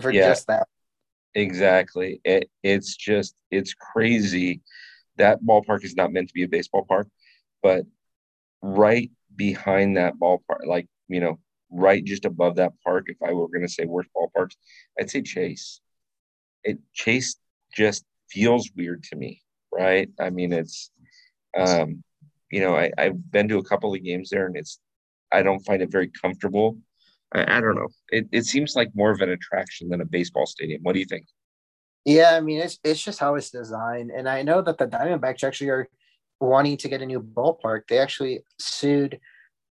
for 0.00 0.10
yeah, 0.10 0.28
just 0.28 0.48
that. 0.48 0.66
Exactly. 1.36 2.20
It, 2.24 2.50
it's 2.64 2.96
just 2.96 3.36
it's 3.52 3.74
crazy. 3.74 4.60
That 5.16 5.42
ballpark 5.42 5.84
is 5.84 5.96
not 5.96 6.12
meant 6.12 6.28
to 6.28 6.34
be 6.34 6.44
a 6.44 6.48
baseball 6.48 6.84
park, 6.86 7.08
but 7.62 7.84
right 8.62 9.10
behind 9.34 9.96
that 9.96 10.14
ballpark, 10.14 10.66
like 10.66 10.86
you 11.08 11.20
know, 11.20 11.38
right 11.70 12.04
just 12.04 12.24
above 12.24 12.56
that 12.56 12.72
park, 12.84 13.06
if 13.08 13.16
I 13.22 13.32
were 13.32 13.48
going 13.48 13.66
to 13.66 13.68
say 13.68 13.84
worst 13.84 14.10
ballparks, 14.16 14.56
I'd 14.98 15.10
say 15.10 15.22
Chase. 15.22 15.80
It 16.64 16.78
Chase 16.92 17.36
just 17.74 18.04
feels 18.30 18.70
weird 18.76 19.02
to 19.04 19.16
me, 19.16 19.42
right? 19.72 20.08
I 20.18 20.30
mean, 20.30 20.52
it's, 20.52 20.90
um, 21.56 22.02
you 22.50 22.60
know, 22.60 22.76
I, 22.76 22.90
I've 22.98 23.30
been 23.30 23.48
to 23.48 23.58
a 23.58 23.64
couple 23.64 23.94
of 23.94 24.04
games 24.04 24.30
there, 24.30 24.46
and 24.46 24.56
it's 24.56 24.78
I 25.32 25.42
don't 25.42 25.60
find 25.60 25.82
it 25.82 25.90
very 25.90 26.10
comfortable. 26.20 26.78
I, 27.32 27.58
I 27.58 27.60
don't 27.60 27.76
know. 27.76 27.88
It, 28.08 28.28
it 28.32 28.44
seems 28.44 28.74
like 28.74 28.90
more 28.94 29.10
of 29.10 29.20
an 29.20 29.30
attraction 29.30 29.88
than 29.88 30.00
a 30.00 30.04
baseball 30.04 30.46
stadium. 30.46 30.82
What 30.82 30.94
do 30.94 30.98
you 30.98 31.06
think? 31.06 31.26
Yeah, 32.04 32.30
I 32.34 32.40
mean 32.40 32.60
it's 32.60 32.78
it's 32.82 33.02
just 33.02 33.18
how 33.18 33.34
it's 33.34 33.50
designed, 33.50 34.10
and 34.10 34.28
I 34.28 34.42
know 34.42 34.62
that 34.62 34.78
the 34.78 34.86
Diamondbacks 34.86 35.44
actually 35.44 35.70
are 35.70 35.88
wanting 36.40 36.76
to 36.78 36.88
get 36.88 37.02
a 37.02 37.06
new 37.06 37.20
ballpark. 37.20 37.82
They 37.88 37.98
actually 37.98 38.44
sued 38.58 39.20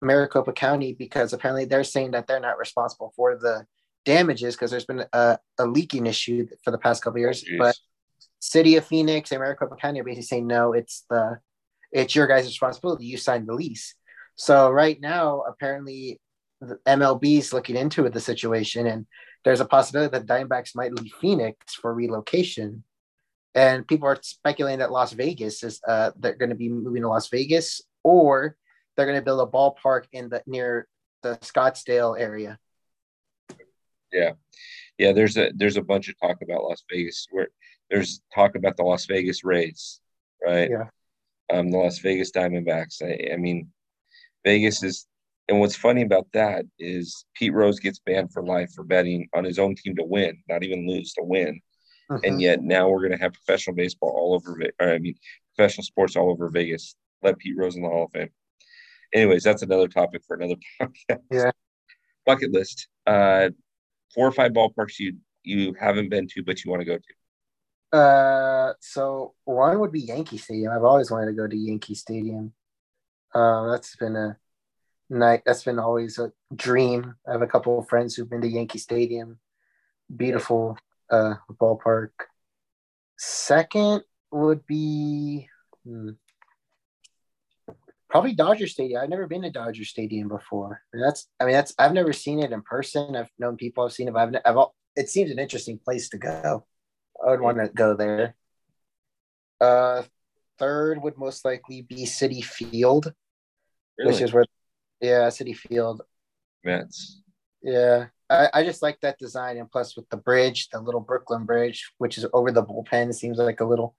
Maricopa 0.03 0.53
County 0.53 0.93
because 0.93 1.33
apparently 1.33 1.65
they're 1.65 1.85
saying 1.85 2.11
that 2.13 2.27
they're 2.27 2.41
not 2.41 2.59
responsible 2.59 3.13
for 3.17 3.37
the 3.37 3.67
damages 4.05 4.55
because 4.55 4.71
there's 4.71 4.85
been 4.85 5.05
a, 5.13 5.39
a, 5.59 5.67
leaking 5.67 6.07
issue 6.07 6.47
for 6.63 6.71
the 6.71 6.79
past 6.79 7.03
couple 7.03 7.19
years. 7.19 7.45
But 7.59 7.77
City 8.39 8.77
of 8.77 8.87
Phoenix 8.87 9.33
and 9.33 9.41
Maricopa 9.41 9.77
County 9.77 10.01
are 10.01 10.05
basically 10.05 10.23
saying 10.23 10.47
no, 10.47 10.73
it's 10.73 11.05
the 11.11 11.39
it's 11.93 12.15
your 12.15 12.27
guys' 12.27 12.47
responsibility. 12.47 13.07
You 13.07 13.17
signed 13.17 13.47
the 13.47 13.55
lease. 13.55 13.95
So 14.37 14.71
right 14.71 15.01
now, 15.01 15.43
apparently, 15.49 16.21
the 16.61 16.79
MLB 16.87 17.39
is 17.39 17.53
looking 17.53 17.77
into 17.77 18.09
the 18.09 18.21
situation, 18.21 18.87
and 18.87 19.07
there's 19.47 19.61
a 19.61 19.65
possibility 19.65 20.11
that 20.11 20.27
Diamondbacks 20.27 20.75
might 20.75 20.93
leave 20.93 21.13
Phoenix 21.21 21.73
for 21.73 21.95
relocation. 21.95 22.83
And 23.55 23.87
people 23.87 24.09
are 24.09 24.19
speculating 24.21 24.81
that 24.81 24.91
Las 24.91 25.13
Vegas 25.13 25.63
is 25.63 25.81
uh, 25.87 26.11
they're 26.19 26.35
going 26.35 26.51
to 26.51 26.57
be 26.57 26.69
moving 26.69 27.03
to 27.03 27.09
Las 27.09 27.29
Vegas, 27.29 27.81
or 28.03 28.57
they're 28.97 29.07
going 29.07 29.19
to 29.19 29.25
build 29.25 29.49
a 29.49 29.51
ballpark 29.51 30.07
in 30.13 30.29
the 30.31 30.43
near 30.47 30.89
the 31.23 31.37
Scottsdale 31.37 32.19
area. 32.19 32.59
Yeah, 34.13 34.33
yeah. 34.99 35.13
There's 35.13 35.37
a 35.37 35.53
there's 35.55 35.77
a 35.77 35.83
bunch 35.83 36.09
of 36.09 36.19
talk 36.21 36.39
about 36.43 36.65
Las 36.65 36.83
Vegas. 36.91 37.29
Where 37.31 37.49
there's 37.89 38.23
talk 38.35 38.57
about 38.57 38.77
the 38.77 38.83
Las 38.83 39.07
Vegas 39.07 39.45
Rays, 39.45 40.01
right? 40.45 40.69
Yeah. 40.69 40.89
Um, 41.53 41.71
the 41.71 41.79
Las 41.79 42.01
Vegas 42.01 42.33
Diamondbacks. 42.33 43.01
I, 43.01 43.33
I 43.33 43.37
mean, 43.37 43.71
Vegas 44.45 44.83
is, 44.83 45.07
and 45.49 45.61
what's 45.61 45.77
funny 45.77 46.03
about 46.03 46.27
that 46.33 46.65
is 46.79 47.25
Pete 47.35 47.53
Rose 47.53 47.79
gets 47.79 48.01
banned 48.01 48.33
for 48.33 48.45
life 48.45 48.73
for 48.75 48.83
betting 48.83 49.29
on 49.35 49.45
his 49.45 49.59
own 49.59 49.77
team 49.77 49.95
to 49.97 50.05
win, 50.05 50.43
not 50.49 50.65
even 50.65 50.89
lose 50.89 51.13
to 51.15 51.23
win. 51.23 51.61
Uh-huh. 52.11 52.21
And 52.25 52.41
yet 52.41 52.63
now 52.63 52.89
we're 52.89 53.01
going 53.01 53.13
to 53.13 53.23
have 53.23 53.33
professional 53.33 53.77
baseball 53.77 54.11
all 54.11 54.35
over, 54.35 54.61
or 54.81 54.93
I 54.93 54.99
mean, 54.99 55.15
professional 55.55 55.85
sports 55.85 56.17
all 56.17 56.31
over 56.31 56.49
Vegas. 56.49 56.97
Let 57.23 57.39
Pete 57.39 57.57
Rose 57.57 57.77
in 57.77 57.83
the 57.83 57.89
Hall 57.89 58.05
of 58.05 58.13
Fame. 58.13 58.29
Anyways, 59.15 59.45
that's 59.45 59.63
another 59.63 59.89
topic 59.89 60.23
for 60.27 60.37
another 60.37 60.57
podcast. 60.81 61.21
Yeah. 61.31 61.51
Bucket 62.25 62.53
list. 62.53 62.89
Uh, 63.07 63.51
four 64.15 64.27
or 64.27 64.33
five 64.33 64.53
ballparks 64.53 64.99
you 64.99 65.17
you 65.45 65.75
haven't 65.79 66.09
been 66.09 66.27
to, 66.27 66.43
but 66.43 66.65
you 66.65 66.71
want 66.73 66.81
to 66.81 66.85
go 66.85 66.99
to. 66.99 67.97
Uh, 67.97 68.73
so 68.81 69.35
one 69.45 69.79
would 69.79 69.93
be 69.93 70.01
Yankee 70.01 70.39
Stadium. 70.39 70.73
I've 70.73 70.83
always 70.83 71.11
wanted 71.11 71.27
to 71.27 71.33
go 71.33 71.47
to 71.47 71.57
Yankee 71.57 71.95
Stadium. 71.95 72.53
Uh, 73.33 73.71
that's 73.71 73.95
been 73.95 74.17
a 74.17 74.37
night. 75.09 75.43
That's 75.47 75.65
been 75.65 75.79
always 75.79 76.19
a 76.19 76.33
dream. 76.55 77.15
I 77.27 77.33
have 77.33 77.43
a 77.43 77.47
couple 77.47 77.79
of 77.79 77.89
friends 77.89 78.15
who've 78.15 78.29
been 78.29 78.41
to 78.43 78.49
Yankee 78.49 78.79
Stadium. 78.79 79.39
Beautiful 80.15 80.79
uh, 81.11 81.35
ballpark. 81.51 82.11
Second 83.19 84.03
would 84.31 84.67
be 84.67 85.49
hmm, 85.85 86.11
probably 88.09 88.35
Dodger 88.35 88.67
Stadium. 88.67 89.01
I've 89.03 89.09
never 89.09 89.27
been 89.27 89.43
to 89.43 89.51
Dodger 89.51 89.85
Stadium 89.85 90.29
before. 90.29 90.83
And 90.93 91.03
that's, 91.03 91.29
I 91.41 91.45
mean, 91.45 91.55
that's 91.55 91.75
I've 91.79 91.95
never 91.95 92.13
seen 92.13 92.41
it 92.41 92.53
in 92.53 92.63
person. 92.63 93.17
I've 93.17 93.31
known 93.39 93.57
people 93.57 93.85
I've 93.85 93.93
seen 93.93 94.09
it. 94.09 94.15
But 94.15 94.43
I've, 94.45 94.57
I've 94.57 94.67
it 94.97 95.11
seems 95.11 95.31
an 95.31 95.39
interesting 95.39 95.79
place 95.79 96.09
to 96.11 96.19
go. 96.19 96.67
I 97.25 97.31
would 97.31 97.41
want 97.41 97.59
to 97.59 97.69
go 97.69 97.95
there. 97.95 98.35
Uh, 99.61 100.03
third 100.59 101.03
would 101.03 101.19
most 101.19 101.45
likely 101.45 101.83
be 101.83 102.05
Citi 102.05 102.45
Field 102.45 103.13
really? 103.99 104.13
which 104.13 104.23
is 104.23 104.33
where, 104.33 104.45
yeah, 105.01 105.29
Citi 105.29 105.57
Field. 105.57 106.03
Mets. 106.65 107.23
Yeah, 107.63 108.07
I, 108.29 108.49
I 108.55 108.65
just 108.65 108.83
like 108.83 109.01
that 109.01 109.19
design, 109.19 109.57
and 109.57 109.71
plus 109.71 109.97
with 109.97 110.09
the 110.09 110.17
bridge, 110.17 110.69
the 110.71 110.81
little 110.81 111.01
Brooklyn 111.01 111.45
Bridge, 111.45 111.93
which 111.99 112.19
is 112.19 112.27
over 112.33 112.51
the 112.51 112.65
bullpen, 112.65 113.15
seems 113.15 113.39
like 113.39 113.61
a 113.61 113.65
little 113.65 113.95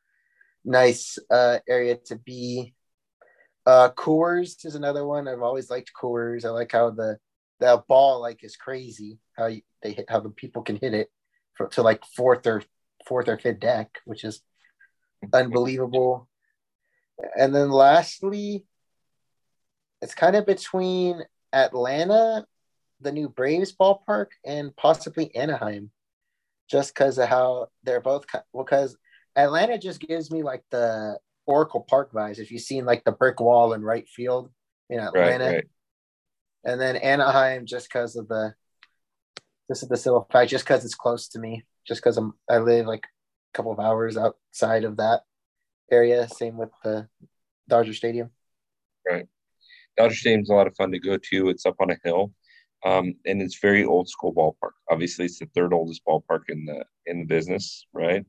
nice 0.65 1.17
uh, 1.31 1.59
area 1.67 1.97
to 2.05 2.15
be. 2.17 2.73
Uh, 3.65 3.89
Coors 3.91 4.65
is 4.65 4.75
another 4.75 5.05
one. 5.05 5.27
I've 5.27 5.41
always 5.41 5.69
liked 5.69 5.91
Coors. 5.99 6.45
I 6.45 6.49
like 6.49 6.71
how 6.71 6.89
the 6.89 7.17
the 7.59 7.83
ball 7.87 8.21
like 8.21 8.43
is 8.43 8.55
crazy. 8.55 9.19
How 9.37 9.47
you, 9.47 9.61
they 9.81 9.93
hit, 9.93 10.05
how 10.09 10.19
the 10.19 10.29
people 10.29 10.61
can 10.61 10.77
hit 10.77 10.93
it 10.93 11.09
for, 11.55 11.67
to 11.69 11.81
like 11.81 12.03
fourth 12.15 12.45
or 12.47 12.63
fourth 13.07 13.27
or 13.27 13.37
fifth 13.37 13.59
deck, 13.59 13.89
which 14.05 14.23
is 14.23 14.41
unbelievable. 15.33 16.27
And 17.37 17.53
then 17.53 17.71
lastly, 17.71 18.65
it's 20.01 20.15
kind 20.15 20.35
of 20.35 20.45
between 20.45 21.21
Atlanta, 21.53 22.45
the 23.01 23.11
new 23.11 23.29
Braves 23.29 23.73
ballpark, 23.75 24.27
and 24.45 24.75
possibly 24.75 25.33
Anaheim. 25.35 25.91
just 26.69 26.93
because 26.93 27.17
of 27.17 27.29
how 27.29 27.67
they're 27.83 28.01
both 28.01 28.25
because 28.53 28.97
Atlanta 29.35 29.77
just 29.77 30.01
gives 30.01 30.29
me 30.31 30.43
like 30.43 30.63
the 30.71 31.17
Oracle 31.45 31.81
Park 31.81 32.11
vibes. 32.11 32.39
If 32.39 32.51
you've 32.51 32.61
seen 32.61 32.85
like 32.85 33.03
the 33.03 33.11
brick 33.11 33.39
wall 33.39 33.73
in 33.73 33.81
right 33.81 34.07
field 34.09 34.51
in 34.89 34.99
Atlanta, 34.99 35.45
right, 35.45 35.55
right. 35.55 35.65
and 36.65 36.81
then 36.81 36.97
Anaheim 36.97 37.65
just 37.65 37.87
because 37.87 38.15
of 38.15 38.27
the 38.27 38.53
this 39.69 39.83
is 39.83 39.89
the 39.89 39.97
simple 39.97 40.27
fact, 40.31 40.49
just 40.49 40.65
because 40.65 40.85
it's 40.85 40.95
close 40.95 41.27
to 41.29 41.39
me, 41.39 41.65
just 41.85 42.01
because 42.01 42.17
I'm 42.17 42.33
I 42.49 42.57
live 42.59 42.85
like 42.85 43.05
a 43.05 43.57
couple 43.57 43.71
of 43.71 43.79
hours 43.79 44.17
outside 44.17 44.83
of 44.83 44.97
that 44.97 45.21
area. 45.91 46.27
Same 46.27 46.57
with 46.57 46.69
the 46.83 47.07
Dodger 47.67 47.93
Stadium. 47.93 48.31
Right, 49.09 49.27
Dodger 49.97 50.15
Stadium's 50.15 50.49
a 50.49 50.53
lot 50.53 50.67
of 50.67 50.75
fun 50.75 50.91
to 50.91 50.99
go 50.99 51.17
to. 51.17 51.49
It's 51.49 51.65
up 51.65 51.75
on 51.79 51.91
a 51.91 51.97
hill, 52.03 52.31
um, 52.85 53.15
and 53.25 53.41
it's 53.41 53.59
very 53.59 53.83
old 53.83 54.07
school 54.07 54.33
ballpark. 54.33 54.73
Obviously, 54.89 55.25
it's 55.25 55.39
the 55.39 55.49
third 55.55 55.73
oldest 55.73 56.01
ballpark 56.07 56.43
in 56.49 56.65
the 56.65 56.85
in 57.05 57.19
the 57.19 57.25
business, 57.25 57.85
right? 57.93 58.23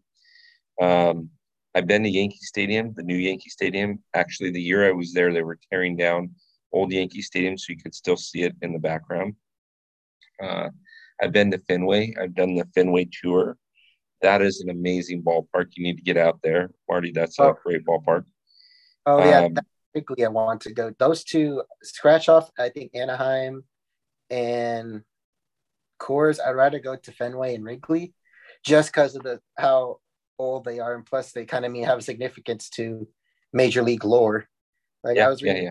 Um, 0.80 1.30
I've 1.75 1.87
been 1.87 2.02
to 2.02 2.08
Yankee 2.08 2.38
Stadium, 2.40 2.94
the 2.96 3.02
new 3.02 3.16
Yankee 3.16 3.50
Stadium. 3.50 4.02
Actually, 4.14 4.50
the 4.50 4.62
year 4.62 4.88
I 4.88 4.92
was 4.92 5.12
there, 5.12 5.32
they 5.32 5.42
were 5.42 5.58
tearing 5.70 5.96
down 5.96 6.30
old 6.72 6.92
Yankee 6.92 7.22
Stadium, 7.22 7.58
so 7.58 7.72
you 7.72 7.78
could 7.78 7.94
still 7.94 8.16
see 8.16 8.42
it 8.42 8.54
in 8.62 8.72
the 8.72 8.78
background. 8.78 9.34
Uh, 10.42 10.70
I've 11.22 11.32
been 11.32 11.50
to 11.50 11.58
Fenway. 11.58 12.14
I've 12.20 12.34
done 12.34 12.54
the 12.54 12.66
Fenway 12.75 13.08
tour. 13.22 13.56
That 14.22 14.42
is 14.42 14.60
an 14.60 14.70
amazing 14.70 15.22
ballpark. 15.22 15.68
You 15.75 15.84
need 15.84 15.96
to 15.96 16.02
get 16.02 16.16
out 16.16 16.40
there, 16.42 16.70
Marty. 16.88 17.12
That's 17.12 17.38
oh. 17.38 17.50
a 17.50 17.54
great 17.62 17.84
ballpark. 17.84 18.25
Oh 19.06 19.18
yeah, 19.18 19.44
um, 19.44 19.54
I 20.25 20.28
want 20.28 20.62
to 20.62 20.73
go. 20.73 20.93
Those 20.99 21.25
two 21.25 21.62
scratch 21.83 22.28
off. 22.28 22.50
I 22.59 22.69
think 22.69 22.95
Anaheim 22.95 23.64
and 24.31 25.02
Coors. 26.00 26.38
I'd 26.45 26.52
rather 26.52 26.78
go 26.78 26.97
to 26.97 27.12
Fenway 27.12 27.55
and 27.55 27.64
Wrigley, 27.64 28.14
just 28.64 28.93
because 28.93 29.17
of 29.17 29.23
the 29.23 29.40
how 29.57 29.99
old 30.38 30.64
they 30.64 30.78
are, 30.78 30.95
and 30.95 31.07
plus 31.07 31.33
they 31.33 31.45
kind 31.45 31.64
of 31.64 31.73
mean 31.73 31.85
have 31.85 32.02
significance 32.05 32.71
to 32.71 33.09
major 33.52 33.83
league 33.83 34.05
lore. 34.05 34.47
Like 35.02 35.17
yeah, 35.17 35.26
I 35.26 35.31
was 35.31 35.43
reading 35.43 35.64
yeah, 35.64 35.71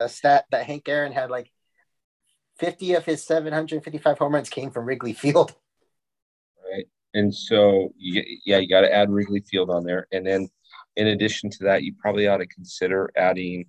yeah. 0.00 0.06
a 0.06 0.08
stat 0.08 0.46
that 0.50 0.66
Hank 0.66 0.88
Aaron 0.88 1.12
had 1.12 1.30
like 1.30 1.50
50 2.60 2.94
of 2.94 3.04
his 3.04 3.24
755 3.24 4.18
home 4.18 4.34
runs 4.34 4.50
came 4.50 4.70
from 4.70 4.84
Wrigley 4.84 5.14
Field. 5.14 5.54
Right. 6.70 6.86
And 7.14 7.34
so, 7.34 7.92
yeah, 7.98 8.58
you 8.58 8.68
got 8.68 8.82
to 8.82 8.94
add 8.94 9.10
Wrigley 9.10 9.40
Field 9.40 9.70
on 9.70 9.84
there. 9.84 10.06
And 10.12 10.24
then, 10.24 10.48
in 10.96 11.08
addition 11.08 11.50
to 11.50 11.64
that, 11.64 11.82
you 11.82 11.94
probably 11.98 12.26
ought 12.26 12.38
to 12.38 12.46
consider 12.46 13.10
adding 13.16 13.66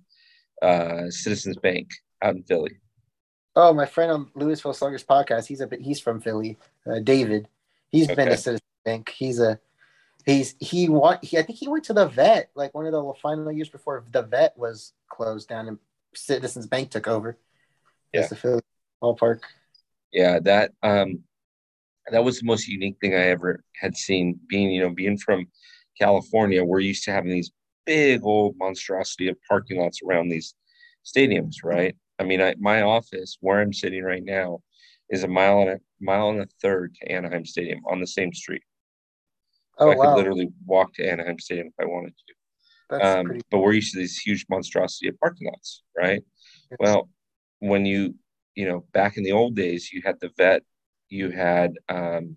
uh, 0.60 1.10
Citizens 1.10 1.56
Bank 1.56 1.90
out 2.22 2.34
in 2.34 2.42
Philly. 2.42 2.78
Oh, 3.54 3.74
my 3.74 3.86
friend 3.86 4.10
on 4.10 4.30
Louisville 4.34 4.72
Sluggers 4.72 5.04
podcast, 5.04 5.46
he's 5.46 5.60
a 5.60 5.68
he's 5.80 6.00
from 6.00 6.20
Philly, 6.20 6.58
uh, 6.90 7.00
David. 7.00 7.48
He's 7.90 8.06
okay. 8.06 8.14
been 8.14 8.28
to 8.28 8.36
Citizens 8.36 8.62
Bank. 8.84 9.10
He's 9.10 9.38
a 9.40 9.58
he's 10.24 10.54
he 10.58 10.88
want 10.88 11.22
he, 11.22 11.38
I 11.38 11.42
think 11.42 11.58
he 11.58 11.68
went 11.68 11.84
to 11.84 11.92
the 11.92 12.06
vet 12.06 12.50
like 12.54 12.74
one 12.74 12.86
of 12.86 12.92
the 12.92 13.12
final 13.20 13.52
years 13.52 13.68
before 13.68 14.04
the 14.10 14.22
vet 14.22 14.56
was 14.56 14.92
closed 15.08 15.48
down 15.48 15.68
and 15.68 15.78
Citizens 16.14 16.66
Bank 16.66 16.90
took 16.90 17.08
over. 17.08 17.38
Yeah, 18.12 18.26
the 18.26 18.36
Philly 18.36 18.62
ballpark. 19.02 19.40
Yeah, 20.12 20.38
that 20.40 20.72
um, 20.82 21.20
that 22.10 22.24
was 22.24 22.40
the 22.40 22.46
most 22.46 22.68
unique 22.68 22.96
thing 23.00 23.14
I 23.14 23.28
ever 23.28 23.64
had 23.80 23.96
seen. 23.96 24.38
Being 24.48 24.70
you 24.70 24.82
know 24.82 24.90
being 24.90 25.18
from 25.18 25.46
California, 25.98 26.64
we're 26.64 26.80
used 26.80 27.04
to 27.04 27.12
having 27.12 27.30
these 27.30 27.52
big 27.86 28.24
old 28.24 28.56
monstrosity 28.58 29.28
of 29.28 29.36
parking 29.48 29.80
lots 29.80 30.00
around 30.02 30.28
these 30.28 30.54
stadiums, 31.04 31.56
right? 31.64 31.96
I 32.18 32.24
mean, 32.24 32.40
I, 32.40 32.54
my 32.58 32.82
office 32.82 33.38
where 33.40 33.60
I'm 33.60 33.72
sitting 33.72 34.02
right 34.04 34.24
now 34.24 34.60
is 35.10 35.24
a 35.24 35.28
mile 35.28 35.60
and 35.60 35.70
a 35.70 35.80
mile 36.00 36.30
and 36.30 36.40
a 36.40 36.48
third 36.60 36.94
to 36.94 37.10
Anaheim 37.10 37.44
Stadium 37.44 37.80
on 37.90 38.00
the 38.00 38.06
same 38.06 38.32
street. 38.32 38.62
So 39.78 39.88
oh, 39.88 39.92
I 39.92 39.96
wow. 39.96 40.02
could 40.02 40.16
literally 40.16 40.48
walk 40.66 40.94
to 40.94 41.08
Anaheim 41.08 41.38
Stadium 41.38 41.68
if 41.68 41.74
I 41.80 41.86
wanted 41.86 42.14
to. 42.16 42.34
Um, 43.04 43.26
pretty- 43.26 43.42
but 43.50 43.58
we're 43.58 43.72
used 43.72 43.92
to 43.94 43.98
these 43.98 44.18
huge 44.18 44.46
monstrosity 44.48 45.08
of 45.08 45.18
parking 45.18 45.48
lots, 45.48 45.82
right? 45.96 46.22
Yes. 46.70 46.78
Well, 46.78 47.08
when 47.60 47.86
you 47.86 48.14
you 48.54 48.66
know 48.66 48.84
back 48.92 49.16
in 49.16 49.24
the 49.24 49.32
old 49.32 49.56
days, 49.56 49.92
you 49.92 50.02
had 50.04 50.20
the 50.20 50.30
vet, 50.36 50.62
you 51.08 51.30
had 51.30 51.74
um, 51.88 52.36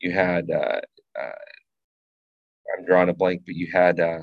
you 0.00 0.10
had 0.10 0.50
uh, 0.50 0.80
uh, 1.18 1.32
I'm 2.72 2.84
drawing 2.84 3.08
a 3.08 3.14
blank, 3.14 3.42
but 3.46 3.54
you 3.54 3.68
had 3.72 4.00
uh, 4.00 4.20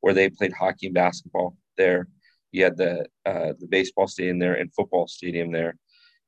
where 0.00 0.14
they 0.14 0.30
played 0.30 0.52
hockey 0.52 0.86
and 0.86 0.94
basketball 0.94 1.56
there. 1.76 2.08
You 2.52 2.64
had 2.64 2.76
the 2.76 3.06
uh, 3.26 3.52
the 3.58 3.66
baseball 3.68 4.06
stadium 4.06 4.38
there 4.38 4.54
and 4.54 4.72
football 4.74 5.06
stadium 5.06 5.52
there, 5.52 5.76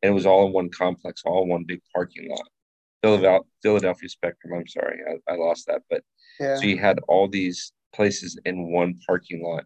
and 0.02 0.10
it 0.10 0.14
was 0.14 0.26
all 0.26 0.46
in 0.46 0.52
one 0.52 0.70
complex, 0.70 1.22
all 1.24 1.42
in 1.44 1.48
one 1.48 1.64
big 1.64 1.80
parking 1.94 2.28
lot. 2.30 2.46
Philadelphia, 3.02 3.48
Philadelphia 3.62 4.08
Spectrum. 4.08 4.54
I'm 4.54 4.66
sorry, 4.66 5.00
I, 5.08 5.32
I 5.32 5.36
lost 5.36 5.66
that. 5.68 5.82
But 5.88 6.02
yeah. 6.38 6.56
so 6.56 6.62
you 6.62 6.78
had 6.78 6.98
all 7.08 7.28
these 7.28 7.72
places 7.94 8.38
in 8.44 8.70
one 8.72 8.98
parking 9.06 9.42
lot, 9.42 9.64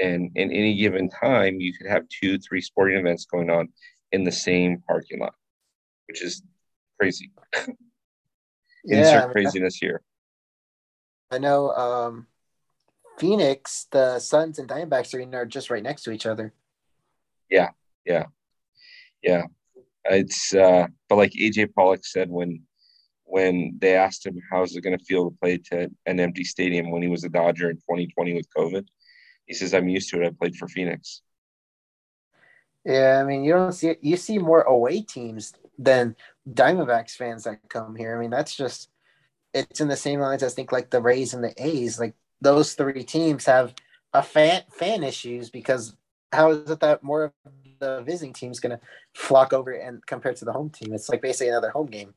and 0.00 0.30
in 0.36 0.52
any 0.52 0.76
given 0.76 1.08
time, 1.08 1.60
you 1.60 1.72
could 1.72 1.88
have 1.88 2.04
two, 2.08 2.38
three 2.38 2.60
sporting 2.60 2.98
events 2.98 3.26
going 3.26 3.50
on 3.50 3.68
in 4.12 4.24
the 4.24 4.32
same 4.32 4.82
parking 4.86 5.20
lot, 5.20 5.34
which 6.06 6.22
is 6.22 6.42
crazy. 7.00 7.30
yeah, 8.84 8.98
Insert 8.98 9.32
craziness 9.32 9.76
here. 9.76 10.02
I 11.30 11.38
know 11.38 11.70
um, 11.72 12.26
Phoenix, 13.18 13.86
the 13.90 14.18
Suns 14.18 14.58
and 14.58 14.68
Diamondbacks 14.68 15.14
arena 15.14 15.38
are 15.38 15.46
just 15.46 15.70
right 15.70 15.82
next 15.82 16.02
to 16.04 16.10
each 16.10 16.26
other. 16.26 16.52
Yeah, 17.50 17.70
yeah, 18.04 18.26
yeah. 19.22 19.44
It's 20.06 20.54
uh, 20.54 20.86
but 21.08 21.16
like 21.16 21.32
AJ 21.32 21.74
Pollock 21.74 22.04
said 22.04 22.30
when 22.30 22.62
when 23.24 23.76
they 23.78 23.94
asked 23.94 24.26
him 24.26 24.40
how's 24.50 24.74
it 24.74 24.80
going 24.80 24.98
to 24.98 25.04
feel 25.04 25.30
to 25.30 25.36
play 25.36 25.58
to 25.58 25.88
an 26.06 26.18
empty 26.18 26.42
stadium 26.42 26.90
when 26.90 27.02
he 27.02 27.08
was 27.08 27.22
a 27.22 27.28
Dodger 27.28 27.70
in 27.70 27.76
2020 27.76 28.34
with 28.34 28.46
COVID, 28.56 28.86
he 29.46 29.54
says 29.54 29.74
I'm 29.74 29.88
used 29.88 30.10
to 30.10 30.22
it. 30.22 30.26
I 30.26 30.30
played 30.30 30.56
for 30.56 30.66
Phoenix. 30.66 31.22
Yeah, 32.84 33.20
I 33.20 33.24
mean 33.24 33.44
you 33.44 33.52
don't 33.52 33.72
see 33.72 33.96
you 34.00 34.16
see 34.16 34.38
more 34.38 34.62
away 34.62 35.02
teams 35.02 35.52
than 35.78 36.16
Diamondbacks 36.48 37.12
fans 37.16 37.44
that 37.44 37.68
come 37.68 37.94
here. 37.94 38.16
I 38.16 38.20
mean 38.20 38.30
that's 38.30 38.56
just 38.56 38.88
it's 39.52 39.80
in 39.80 39.88
the 39.88 39.96
same 39.96 40.20
lines 40.20 40.42
as 40.42 40.52
I 40.52 40.56
think 40.56 40.72
like 40.72 40.90
the 40.90 41.00
Rays 41.00 41.34
and 41.34 41.42
the 41.42 41.54
A's. 41.56 41.98
Like 41.98 42.14
those 42.40 42.74
three 42.74 43.04
teams 43.04 43.46
have 43.46 43.74
a 44.12 44.22
fan 44.22 44.62
fan 44.70 45.04
issues 45.04 45.50
because 45.50 45.96
how 46.32 46.50
is 46.50 46.70
it 46.70 46.80
that 46.80 47.02
more 47.02 47.24
of 47.24 47.32
the 47.80 48.02
visiting 48.02 48.32
team 48.32 48.50
is 48.50 48.60
going 48.60 48.76
to 48.76 48.84
flock 49.14 49.52
over 49.52 49.72
and 49.72 50.04
compared 50.06 50.36
to 50.36 50.44
the 50.44 50.52
home 50.52 50.70
team? 50.70 50.92
It's 50.94 51.08
like 51.08 51.22
basically 51.22 51.48
another 51.48 51.70
home 51.70 51.86
game. 51.86 52.14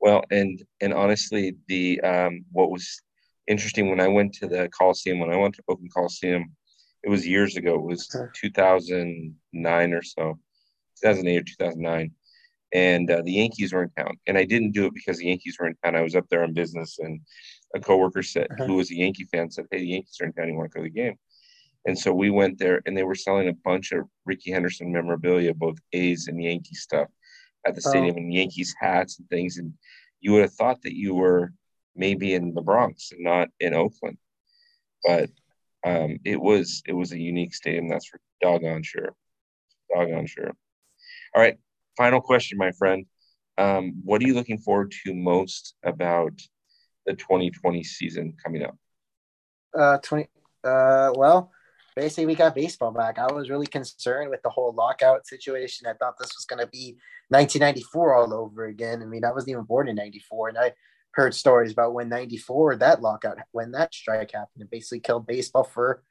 Well, 0.00 0.24
and 0.30 0.62
and 0.80 0.92
honestly, 0.92 1.56
the 1.68 2.00
um, 2.02 2.44
what 2.52 2.70
was 2.70 3.00
interesting 3.46 3.88
when 3.88 4.00
I 4.00 4.08
went 4.08 4.34
to 4.34 4.46
the 4.46 4.68
Coliseum, 4.68 5.18
when 5.18 5.32
I 5.32 5.36
went 5.36 5.54
to 5.54 5.62
Oakland 5.68 5.92
Coliseum, 5.92 6.52
it 7.02 7.08
was 7.08 7.26
years 7.26 7.56
ago. 7.56 7.74
It 7.74 7.82
was 7.82 8.08
2009 8.34 9.92
or 9.92 10.02
so, 10.02 10.38
2008 11.02 11.36
or 11.36 11.42
2009, 11.44 12.10
and 12.74 13.10
uh, 13.10 13.22
the 13.22 13.32
Yankees 13.32 13.72
were 13.72 13.84
in 13.84 13.90
town. 13.90 14.16
And 14.26 14.36
I 14.36 14.44
didn't 14.44 14.72
do 14.72 14.86
it 14.86 14.94
because 14.94 15.18
the 15.18 15.26
Yankees 15.26 15.56
were 15.58 15.66
in 15.66 15.76
town. 15.82 15.96
I 15.96 16.02
was 16.02 16.16
up 16.16 16.28
there 16.28 16.42
on 16.42 16.52
business, 16.52 16.98
and 16.98 17.20
a 17.74 17.80
coworker 17.80 18.22
said, 18.22 18.48
uh-huh. 18.50 18.66
who 18.66 18.74
was 18.74 18.90
a 18.90 18.96
Yankee 18.96 19.24
fan, 19.24 19.50
said, 19.50 19.66
"Hey, 19.70 19.78
the 19.78 19.88
Yankees 19.88 20.18
are 20.20 20.26
in 20.26 20.32
town. 20.32 20.48
You 20.48 20.56
want 20.56 20.72
to 20.72 20.78
go 20.78 20.84
to 20.84 20.90
the 20.90 20.94
game?" 20.94 21.16
And 21.86 21.96
so 21.98 22.12
we 22.12 22.30
went 22.30 22.58
there, 22.58 22.82
and 22.84 22.96
they 22.96 23.04
were 23.04 23.14
selling 23.14 23.48
a 23.48 23.52
bunch 23.52 23.92
of 23.92 24.08
Rickey 24.24 24.50
Henderson 24.50 24.92
memorabilia, 24.92 25.54
both 25.54 25.78
A's 25.92 26.26
and 26.26 26.42
Yankee 26.42 26.74
stuff, 26.74 27.08
at 27.64 27.76
the 27.76 27.82
oh. 27.86 27.90
stadium, 27.90 28.16
and 28.16 28.34
Yankees 28.34 28.74
hats 28.78 29.18
and 29.18 29.28
things. 29.28 29.58
And 29.58 29.72
you 30.20 30.32
would 30.32 30.42
have 30.42 30.54
thought 30.54 30.82
that 30.82 30.96
you 30.96 31.14
were 31.14 31.52
maybe 31.94 32.34
in 32.34 32.54
the 32.54 32.60
Bronx 32.60 33.12
and 33.12 33.22
not 33.22 33.48
in 33.60 33.72
Oakland, 33.72 34.18
but 35.04 35.30
um, 35.84 36.18
it 36.24 36.40
was 36.40 36.82
it 36.86 36.92
was 36.92 37.12
a 37.12 37.18
unique 37.18 37.54
stadium. 37.54 37.88
That's 37.88 38.06
for 38.06 38.20
doggone 38.40 38.82
sure, 38.82 39.14
doggone 39.94 40.26
sure. 40.26 40.52
All 41.34 41.42
right, 41.42 41.56
final 41.96 42.20
question, 42.20 42.58
my 42.58 42.72
friend. 42.72 43.06
Um, 43.58 44.00
what 44.04 44.22
are 44.22 44.26
you 44.26 44.34
looking 44.34 44.58
forward 44.58 44.92
to 45.04 45.14
most 45.14 45.74
about 45.82 46.32
the 47.06 47.14
2020 47.14 47.82
season 47.82 48.34
coming 48.42 48.62
up? 48.62 48.76
Uh, 49.76 49.98
20. 49.98 50.28
Uh, 50.64 51.12
well, 51.14 51.52
basically 51.94 52.26
we 52.26 52.34
got 52.34 52.54
baseball 52.54 52.90
back. 52.90 53.18
I 53.18 53.32
was 53.32 53.50
really 53.50 53.66
concerned 53.66 54.30
with 54.30 54.42
the 54.42 54.50
whole 54.50 54.74
lockout 54.74 55.26
situation. 55.26 55.86
I 55.86 55.94
thought 55.94 56.18
this 56.18 56.34
was 56.36 56.44
going 56.44 56.60
to 56.60 56.70
be 56.70 56.98
1994 57.28 58.14
all 58.14 58.34
over 58.34 58.66
again. 58.66 59.02
I 59.02 59.06
mean, 59.06 59.24
I 59.24 59.32
wasn't 59.32 59.50
even 59.50 59.64
born 59.64 59.88
in 59.88 59.96
94 59.96 60.50
and 60.50 60.58
I 60.58 60.72
heard 61.12 61.34
stories 61.34 61.72
about 61.72 61.94
when 61.94 62.10
94 62.10 62.76
that 62.76 63.00
lockout 63.00 63.38
when 63.52 63.72
that 63.72 63.94
strike 63.94 64.32
happened 64.32 64.62
it 64.62 64.70
basically 64.70 65.00
killed 65.00 65.26
baseball 65.26 65.64
for 65.64 66.02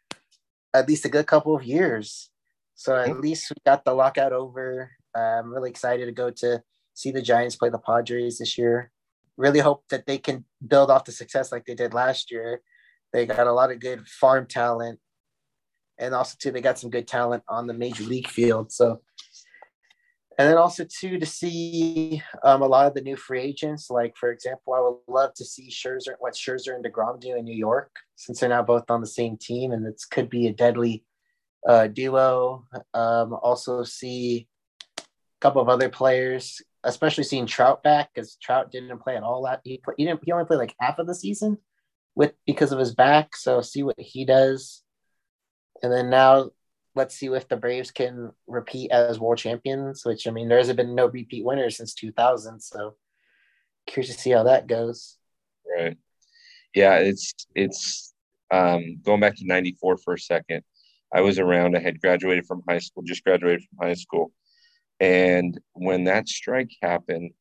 at 0.74 0.88
least 0.88 1.06
a 1.06 1.10
good 1.10 1.28
couple 1.28 1.56
of 1.56 1.64
years. 1.64 2.30
So 2.74 2.96
at 2.96 3.08
mm-hmm. 3.08 3.22
least 3.22 3.50
we 3.50 3.56
got 3.66 3.86
the 3.86 3.94
lockout 3.94 4.34
over. 4.34 4.92
I'm 5.16 5.54
really 5.54 5.70
excited 5.70 6.06
to 6.06 6.12
go 6.12 6.30
to 6.30 6.62
see 6.94 7.12
the 7.12 7.22
Giants 7.22 7.56
play 7.56 7.70
the 7.70 7.80
Padres 7.80 8.38
this 8.38 8.58
year. 8.58 8.92
Really 9.38 9.60
hope 9.60 9.84
that 9.90 10.06
they 10.06 10.18
can 10.18 10.46
build 10.66 10.90
off 10.90 11.06
the 11.06 11.12
success 11.12 11.52
like 11.52 11.66
they 11.66 11.76
did 11.76 11.94
last 11.94 12.32
year. 12.32 12.62
They 13.14 13.26
got 13.26 13.48
a 13.48 13.54
lot 13.54 13.72
of 13.72 13.80
good 13.80 14.08
farm 14.08 14.46
talent 14.48 15.00
and 15.98 16.14
also 16.14 16.36
too 16.40 16.52
they 16.52 16.62
got 16.62 16.80
some 16.80 16.90
good 16.90 17.08
talent 17.08 17.44
on 17.48 17.68
the 17.68 17.74
major 17.74 18.04
league 18.04 18.28
field. 18.28 18.72
So 18.72 19.02
and 20.38 20.50
then 20.50 20.58
also 20.58 20.84
too 20.84 21.18
to 21.18 21.26
see 21.26 22.22
um, 22.44 22.62
a 22.62 22.68
lot 22.68 22.88
of 22.88 22.94
the 22.94 23.02
new 23.02 23.16
free 23.16 23.42
agents. 23.42 23.90
Like 23.90 24.18
for 24.18 24.32
example, 24.32 24.74
I 24.74 24.82
would 24.82 24.98
love 25.08 25.34
to 25.36 25.46
see 25.46 25.70
Scherzer, 25.70 26.16
what 26.20 26.34
Scherzer 26.34 26.76
and 26.76 26.84
Degrom 26.84 27.22
do 27.22 27.36
in 27.36 27.46
New 27.46 27.56
York, 27.56 27.92
since 28.16 28.40
they're 28.40 28.50
now 28.50 28.62
both 28.62 28.92
on 28.92 29.00
the 29.00 29.08
same 29.08 29.38
team, 29.38 29.72
and 29.72 29.88
it 29.88 30.02
could 30.12 30.30
be 30.30 30.48
a 30.48 30.54
deadly 30.54 31.06
uh, 31.68 31.88
duo. 31.88 32.66
Um, 32.94 33.34
also 33.42 33.84
see 33.86 34.50
couple 35.46 35.62
of 35.62 35.70
other 35.70 35.90
players, 35.90 36.60
especially 36.84 37.24
seeing 37.24 37.46
Trout 37.46 37.84
back 37.84 38.10
because 38.14 38.36
Trout 38.36 38.72
didn't 38.72 38.98
play 39.00 39.16
at 39.16 39.24
all. 39.24 39.44
That 39.44 39.62
he 39.64 39.78
play, 39.78 39.94
he 39.98 40.06
didn't 40.06 40.22
he 40.26 40.32
only 40.32 40.46
played 40.46 40.58
like 40.58 40.76
half 40.80 40.98
of 40.98 41.06
the 41.06 41.14
season 41.14 41.60
with 42.16 42.34
because 42.48 42.72
of 42.72 42.80
his 42.80 42.96
back. 42.96 43.36
So 43.36 43.62
see 43.62 43.84
what 43.84 44.00
he 44.00 44.26
does, 44.26 44.82
and 45.84 45.92
then 45.92 46.10
now 46.10 46.50
let's 46.96 47.16
see 47.16 47.28
if 47.28 47.48
the 47.48 47.58
Braves 47.58 47.92
can 47.92 48.32
repeat 48.48 48.90
as 48.90 49.20
world 49.20 49.38
champions, 49.38 50.04
which 50.04 50.28
I 50.28 50.32
mean, 50.32 50.48
there 50.48 50.58
hasn't 50.58 50.78
been 50.78 50.96
no 50.96 51.08
repeat 51.08 51.46
winners 51.46 51.78
since 51.78 51.94
2000. 51.94 52.60
So 52.60 52.96
curious 53.86 54.16
to 54.16 54.20
see 54.20 54.32
how 54.32 54.44
that 54.44 54.68
goes. 54.68 55.18
Right. 55.78 55.98
Yeah, 56.74 56.96
it's, 56.96 57.34
it's, 57.54 58.14
um, 58.52 59.00
going 59.04 59.20
back 59.20 59.36
to 59.38 59.46
94 59.46 59.98
for 59.98 60.14
a 60.14 60.20
second. 60.20 60.64
I 61.14 61.22
was 61.22 61.40
around, 61.40 61.76
I 61.76 61.80
had 61.80 62.02
graduated 62.02 62.46
from 62.46 62.64
high 62.68 62.80
school, 62.80 63.04
just 63.04 63.24
graduated 63.24 63.64
from 63.64 63.88
high 63.88 63.94
school. 63.94 64.32
And 65.00 65.60
when 65.74 66.06
that 66.06 66.30
strike 66.30 66.72
happened, 66.82 67.32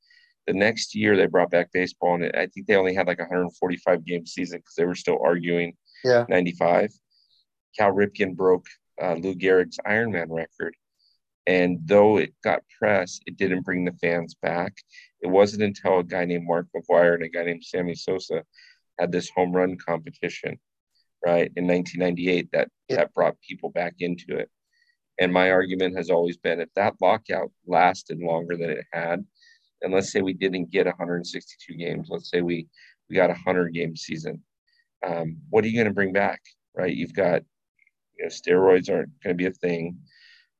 the 0.46 0.52
next 0.52 0.94
year 0.94 1.16
they 1.16 1.26
brought 1.26 1.50
back 1.50 1.70
baseball, 1.72 2.14
and 2.14 2.30
I 2.36 2.46
think 2.46 2.66
they 2.66 2.76
only 2.76 2.94
had 2.94 3.06
like 3.06 3.18
145 3.18 4.04
game 4.04 4.26
season 4.26 4.58
because 4.58 4.74
they 4.76 4.84
were 4.84 4.94
still 4.94 5.18
arguing 5.22 5.74
yeah. 6.04 6.26
95. 6.28 6.92
Cal 7.76 7.92
Ripken 7.92 8.36
broke 8.36 8.66
uh, 9.02 9.14
Lou 9.14 9.34
Gehrig's 9.34 9.78
Ironman 9.86 10.28
record. 10.30 10.76
And 11.46 11.80
though 11.84 12.18
it 12.18 12.32
got 12.42 12.62
press, 12.78 13.20
it 13.26 13.36
didn't 13.36 13.64
bring 13.64 13.84
the 13.84 13.92
fans 13.92 14.34
back. 14.40 14.74
It 15.20 15.26
wasn't 15.26 15.62
until 15.62 15.98
a 15.98 16.04
guy 16.04 16.24
named 16.24 16.46
Mark 16.46 16.66
McGwire 16.74 17.14
and 17.14 17.24
a 17.24 17.28
guy 17.28 17.44
named 17.44 17.64
Sammy 17.64 17.94
Sosa 17.94 18.44
had 18.98 19.12
this 19.12 19.30
home 19.34 19.52
run 19.52 19.76
competition, 19.76 20.58
right, 21.24 21.50
in 21.56 21.66
1998 21.66 22.50
that, 22.52 22.68
yeah. 22.88 22.96
that 22.96 23.14
brought 23.14 23.36
people 23.46 23.70
back 23.70 23.94
into 23.98 24.36
it. 24.36 24.50
And 25.18 25.32
my 25.32 25.50
argument 25.50 25.96
has 25.96 26.10
always 26.10 26.36
been 26.36 26.60
if 26.60 26.68
that 26.74 26.94
lockout 27.00 27.50
lasted 27.66 28.18
longer 28.18 28.56
than 28.56 28.70
it 28.70 28.84
had, 28.92 29.24
and 29.82 29.92
let's 29.92 30.10
say 30.10 30.22
we 30.22 30.32
didn't 30.32 30.70
get 30.70 30.86
162 30.86 31.74
games, 31.74 32.08
let's 32.10 32.30
say 32.30 32.40
we, 32.40 32.66
we 33.08 33.16
got 33.16 33.30
a 33.30 33.34
100 33.34 33.72
game 33.72 33.96
season, 33.96 34.42
um, 35.06 35.36
what 35.50 35.64
are 35.64 35.68
you 35.68 35.74
going 35.74 35.86
to 35.86 35.94
bring 35.94 36.12
back, 36.12 36.40
right? 36.74 36.94
You've 36.94 37.14
got 37.14 37.42
you 38.18 38.24
know, 38.24 38.30
steroids 38.30 38.90
aren't 38.90 39.10
going 39.22 39.34
to 39.34 39.34
be 39.34 39.46
a 39.46 39.50
thing. 39.50 39.98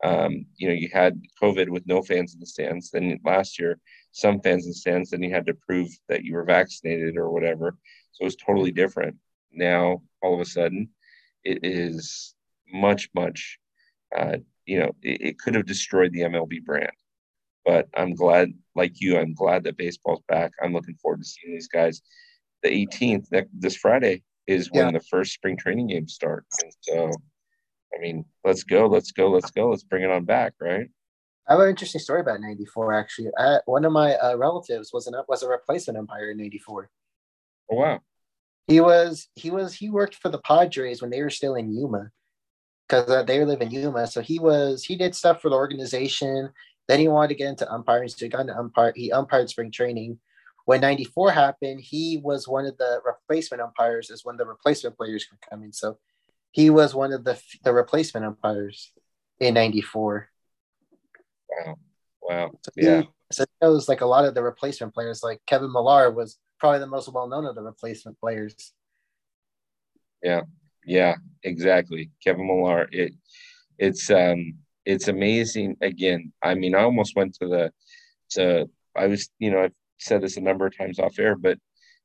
Um, 0.03 0.47
you 0.57 0.69
know, 0.69 0.75
you 0.75 0.89
had 0.93 1.21
COVID 1.43 1.71
with 1.71 1.87
no 1.87 2.03
fans 2.03 2.35
in 2.35 2.41
the 2.41 2.47
stands. 2.47 2.91
Then 2.91 3.19
last 3.25 3.59
year, 3.59 3.79
some 4.13 4.41
fans 4.41 4.65
in 4.65 4.71
the 4.71 4.75
stands. 4.75 5.11
Then 5.11 5.23
you 5.23 5.31
had 5.31 5.47
to 5.47 5.55
prove 5.55 5.89
that 6.09 6.25
you 6.25 6.35
were 6.35 6.45
vaccinated 6.45 7.17
or 7.17 7.31
whatever. 7.31 7.77
So 8.13 8.23
it 8.23 8.27
was 8.27 8.37
totally 8.37 8.73
different. 8.73 9.17
Now, 9.53 10.03
all 10.23 10.35
of 10.35 10.41
a 10.41 10.45
sudden, 10.45 10.91
it 11.43 11.61
is 11.63 12.35
much, 12.71 13.09
much. 13.15 13.59
Uh, 14.17 14.39
you 14.67 14.79
know, 14.79 14.93
it, 15.03 15.21
it 15.21 15.39
could 15.39 15.55
have 15.55 15.67
destroyed 15.67 16.13
the 16.13 16.21
MLB 16.21 16.65
brand. 16.65 16.91
But 17.65 17.89
I'm 17.95 18.15
glad, 18.15 18.53
like 18.75 19.01
you, 19.01 19.19
I'm 19.19 19.35
glad 19.35 19.65
that 19.65 19.77
baseball's 19.77 20.23
back. 20.29 20.53
I'm 20.63 20.73
looking 20.73 20.97
forward 20.97 21.21
to 21.21 21.25
seeing 21.27 21.55
these 21.55 21.69
guys. 21.69 22.03
The 22.63 22.69
18th, 22.69 23.27
this 23.53 23.77
Friday, 23.77 24.23
is 24.47 24.71
when 24.71 24.87
yeah. 24.87 24.93
the 24.93 25.05
first 25.11 25.33
spring 25.33 25.57
training 25.57 25.89
games 25.89 26.15
start. 26.15 26.45
And 26.63 26.73
so 26.81 27.11
I 27.95 28.01
mean, 28.01 28.25
let's 28.45 28.65
go, 28.65 28.87
let's 28.87 29.13
go, 29.13 29.31
let's 29.31 29.51
go, 29.51 29.71
let's 29.71 29.85
bring 29.85 30.03
it 30.03 30.11
on 30.11 30.25
back, 30.25 30.55
right? 30.61 30.89
I 31.47 31.53
have 31.53 31.61
an 31.61 31.69
interesting 31.69 32.01
story 32.01 32.21
about 32.21 32.41
'94. 32.41 32.95
Actually, 32.95 33.31
I, 33.39 33.59
one 33.67 33.85
of 33.85 33.93
my 33.93 34.15
uh, 34.15 34.37
relatives 34.37 34.93
was 34.93 35.07
an 35.07 35.15
was 35.29 35.43
a 35.43 35.49
replacement 35.49 35.99
umpire 35.99 36.31
in 36.31 36.39
'94. 36.39 36.91
Oh 37.71 37.77
wow! 37.77 38.01
He 38.67 38.81
was 38.81 39.29
he 39.35 39.51
was 39.51 39.75
he 39.75 39.91
worked 39.91 40.15
for 40.15 40.31
the 40.31 40.39
Padres 40.39 41.03
when 41.03 41.11
they 41.11 41.23
were 41.23 41.31
still 41.31 41.55
in 41.55 41.71
Yuma, 41.75 42.11
because 42.89 43.09
uh, 43.09 43.23
they 43.23 43.45
live 43.45 43.61
in 43.61 43.71
Yuma. 43.71 44.07
So 44.07 44.21
he 44.21 44.39
was 44.39 44.85
he 44.85 44.97
did 44.97 45.15
stuff 45.15 45.41
for 45.41 45.49
the 45.49 45.57
organization. 45.57 46.51
Then 46.87 47.01
he 47.01 47.09
wanted 47.09 47.29
to 47.29 47.35
get 47.35 47.49
into 47.49 47.73
umpiring, 47.73 48.09
so 48.09 48.17
he 48.25 48.29
got 48.29 48.43
into 48.43 48.59
umpire. 48.59 48.93
He 48.95 49.11
umpired 49.11 49.49
spring 49.49 49.71
training. 49.71 50.19
When 50.67 50.81
'94 50.81 51.33
happened, 51.33 51.81
he 51.81 52.21
was 52.23 52.49
one 52.49 52.67
of 52.67 52.77
the 52.77 53.01
replacement 53.05 53.63
umpires, 53.63 54.11
as 54.11 54.25
when 54.25 54.37
the 54.37 54.47
replacement 54.47 54.97
players 54.97 55.25
could 55.25 55.39
come 55.49 55.63
in. 55.63 55.73
So 55.73 55.99
he 56.53 56.71
was 56.71 56.95
one 56.95 57.13
of 57.13 57.25
the 57.25 57.41
the 57.63 57.73
replacement 57.73 58.27
umpires 58.27 58.93
in 59.41 59.55
'94. 59.55 60.29
Wow! 61.49 61.77
Wow! 62.23 62.51
So 62.63 62.71
yeah. 62.77 63.01
He, 63.03 63.09
so 63.33 63.43
it 63.43 63.67
was 63.67 63.89
like 63.89 64.03
a 64.03 64.07
lot 64.07 64.27
of 64.27 64.35
the 64.35 64.43
replacement 64.43 64.95
players, 64.95 65.23
like 65.23 65.41
Kevin 65.47 65.73
Millar 65.73 66.11
was 66.11 66.39
probably 66.61 66.79
the 66.79 66.87
most 66.87 67.13
well 67.13 67.27
known 67.27 67.47
of 67.47 67.55
the 67.55 67.63
replacement 67.63 68.21
players. 68.21 68.73
Yeah, 70.23 70.43
yeah, 70.87 71.15
exactly. 71.43 72.11
Kevin 72.23 72.47
Millar. 72.47 72.89
It 72.93 73.13
it's 73.79 74.11
um 74.11 74.55
it's 74.85 75.09
amazing. 75.09 75.77
Again, 75.81 76.33
I 76.43 76.55
mean, 76.55 76.75
I 76.75 76.83
almost 76.83 77.17
went 77.17 77.35
to 77.35 77.49
the 77.49 77.73
to 78.31 78.69
I 78.97 79.07
was 79.07 79.31
you 79.39 79.51
know 79.51 79.65
I've 79.65 79.73
said 79.99 80.23
this 80.23 80.37
a 80.37 80.41
number 80.41 80.67
of 80.67 80.77
times 80.77 80.99
off 80.99 81.19
air, 81.19 81.37
but 81.37 81.59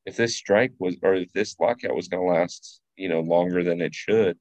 if 0.06 0.16
this 0.16 0.36
strike 0.36 0.72
was 0.78 0.96
or 1.02 1.14
if 1.14 1.32
this 1.32 1.56
lockout 1.60 1.94
was 1.94 2.08
going 2.08 2.26
to 2.26 2.40
last 2.40 2.80
you 2.96 3.08
know 3.08 3.20
longer 3.20 3.64
than 3.64 3.80
it 3.80 3.94
should. 3.94 4.38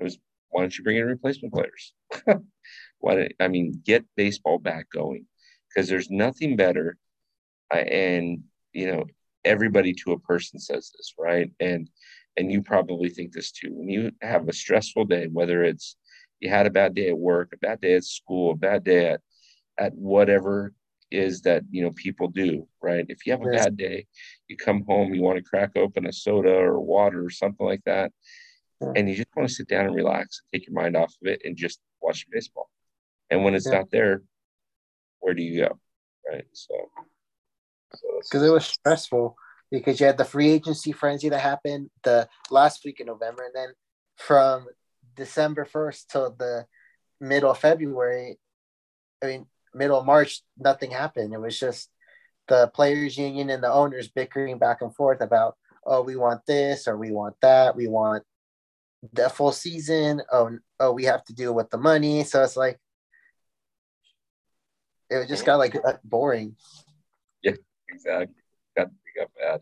I 0.00 0.04
was 0.04 0.18
why 0.50 0.62
don't 0.62 0.76
you 0.76 0.82
bring 0.84 0.96
in 0.96 1.06
replacement 1.06 1.52
players? 1.52 1.92
why 3.00 3.14
did, 3.14 3.34
I 3.38 3.48
mean 3.48 3.82
get 3.84 4.04
baseball 4.16 4.58
back 4.58 4.86
going 4.90 5.26
because 5.68 5.88
there's 5.88 6.10
nothing 6.10 6.56
better. 6.56 6.96
Uh, 7.72 7.78
and 7.78 8.44
you 8.72 8.90
know 8.90 9.04
everybody 9.44 9.92
to 9.92 10.12
a 10.12 10.18
person 10.20 10.58
says 10.58 10.90
this 10.96 11.14
right 11.18 11.50
and 11.60 11.88
and 12.38 12.52
you 12.52 12.62
probably 12.62 13.10
think 13.10 13.32
this 13.32 13.50
too 13.50 13.70
when 13.72 13.88
you 13.88 14.12
have 14.22 14.48
a 14.48 14.52
stressful 14.52 15.04
day 15.04 15.26
whether 15.32 15.64
it's 15.64 15.96
you 16.40 16.48
had 16.48 16.66
a 16.66 16.70
bad 16.70 16.94
day 16.94 17.08
at 17.08 17.18
work 17.18 17.50
a 17.52 17.58
bad 17.58 17.80
day 17.80 17.94
at 17.94 18.04
school 18.04 18.52
a 18.52 18.54
bad 18.54 18.84
day 18.84 19.10
at 19.10 19.20
at 19.78 19.92
whatever 19.94 20.72
is 21.10 21.42
that 21.42 21.62
you 21.70 21.82
know 21.82 21.90
people 21.92 22.28
do 22.28 22.66
right? 22.82 23.06
If 23.08 23.26
you 23.26 23.32
have 23.32 23.42
a 23.42 23.50
bad 23.50 23.76
day 23.76 24.06
you 24.46 24.56
come 24.56 24.84
home 24.86 25.14
you 25.14 25.22
want 25.22 25.38
to 25.38 25.50
crack 25.50 25.72
open 25.76 26.06
a 26.06 26.12
soda 26.12 26.54
or 26.54 26.80
water 26.80 27.24
or 27.24 27.30
something 27.30 27.66
like 27.66 27.82
that 27.86 28.12
and 28.80 29.08
you 29.08 29.16
just 29.16 29.28
want 29.34 29.48
to 29.48 29.54
sit 29.54 29.68
down 29.68 29.86
and 29.86 29.94
relax 29.94 30.40
and 30.40 30.60
take 30.60 30.68
your 30.68 30.80
mind 30.80 30.96
off 30.96 31.14
of 31.20 31.28
it 31.28 31.42
and 31.44 31.56
just 31.56 31.80
watch 32.00 32.24
baseball. 32.30 32.70
And 33.30 33.42
when 33.42 33.54
it's 33.54 33.66
yeah. 33.66 33.78
not 33.78 33.90
there 33.90 34.22
where 35.20 35.34
do 35.34 35.42
you 35.42 35.62
go 35.62 35.78
right? 36.30 36.44
So 36.52 36.74
because 37.90 38.42
so 38.42 38.44
it 38.44 38.52
was 38.52 38.66
stressful 38.66 39.36
because 39.70 40.00
you 40.00 40.06
had 40.06 40.18
the 40.18 40.24
free 40.24 40.50
agency 40.50 40.92
frenzy 40.92 41.28
that 41.28 41.40
happened 41.40 41.90
the 42.02 42.28
last 42.50 42.84
week 42.84 43.00
in 43.00 43.06
november 43.06 43.44
and 43.44 43.54
then 43.54 43.68
from 44.16 44.66
december 45.16 45.64
1st 45.64 46.06
till 46.08 46.34
the 46.38 46.66
middle 47.20 47.50
of 47.50 47.58
february 47.58 48.38
i 49.22 49.26
mean 49.26 49.46
middle 49.74 49.98
of 49.98 50.06
March, 50.06 50.42
nothing 50.58 50.90
happened. 50.90 51.32
It 51.32 51.40
was 51.40 51.58
just 51.58 51.90
the 52.48 52.68
players 52.68 53.16
union 53.16 53.50
and 53.50 53.62
the 53.62 53.72
owners 53.72 54.08
bickering 54.08 54.58
back 54.58 54.82
and 54.82 54.94
forth 54.94 55.20
about, 55.20 55.56
oh, 55.86 56.02
we 56.02 56.16
want 56.16 56.44
this 56.46 56.88
or 56.88 56.96
we 56.96 57.12
want 57.12 57.36
that. 57.42 57.76
We 57.76 57.88
want 57.88 58.24
the 59.12 59.28
full 59.28 59.52
season. 59.52 60.22
Oh, 60.32 60.58
oh, 60.80 60.92
we 60.92 61.04
have 61.04 61.24
to 61.24 61.34
deal 61.34 61.54
with 61.54 61.70
the 61.70 61.78
money. 61.78 62.24
So 62.24 62.42
it's 62.42 62.56
like, 62.56 62.78
it 65.10 65.28
just 65.28 65.46
got 65.46 65.56
like 65.56 65.74
uh, 65.74 65.94
boring. 66.04 66.56
Yeah, 67.42 67.54
exactly. 67.88 68.34
Got, 69.18 69.30
bad. 69.34 69.60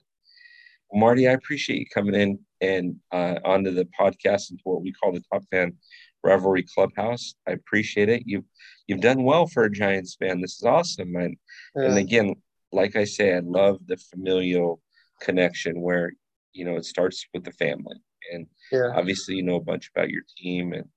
Well, 0.91 1.01
Marty, 1.01 1.29
I 1.29 1.33
appreciate 1.33 1.81
you 1.81 1.87
coming 1.93 2.15
in 2.15 2.39
and 2.61 2.97
uh, 3.13 3.37
onto 3.45 3.71
the 3.71 3.89
podcast 3.99 4.51
into 4.51 4.63
what 4.65 4.83
we 4.83 4.93
call 4.93 5.13
the 5.13 5.23
Top 5.33 5.43
Fan 5.51 5.75
Rivalry 6.23 6.65
Clubhouse. 6.75 7.35
I 7.49 7.53
appreciate 7.53 8.09
it. 8.09 8.25
You've 8.27 8.45
you've 8.87 9.01
done 9.01 9.23
well 9.23 9.47
for 9.47 9.65
a 9.65 9.71
Giants 9.71 10.17
fan. 10.19 10.41
This 10.41 10.57
is 10.57 10.65
awesome. 10.65 11.15
And 11.17 11.37
yeah. 11.75 11.85
and 11.85 11.99
again, 11.99 12.35
like 12.73 12.97
I 12.97 13.05
say, 13.05 13.35
I 13.35 13.41
love 13.41 13.79
the 13.87 13.97
familial 13.97 14.81
connection 15.21 15.81
where 15.81 16.13
you 16.53 16.65
know 16.65 16.77
it 16.77 16.85
starts 16.85 17.27
with 17.33 17.45
the 17.45 17.53
family. 17.53 17.97
And 18.33 18.47
yeah. 18.73 18.93
obviously 18.95 19.37
you 19.37 19.43
know 19.43 19.57
a 19.57 19.61
bunch 19.61 19.91
about 19.95 20.11
your 20.11 20.23
team 20.37 20.73
and 20.73 20.89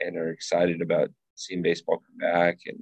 and 0.00 0.16
are 0.16 0.30
excited 0.30 0.82
about 0.82 1.10
seeing 1.36 1.62
baseball 1.62 1.98
come 1.98 2.18
back 2.18 2.58
and 2.66 2.78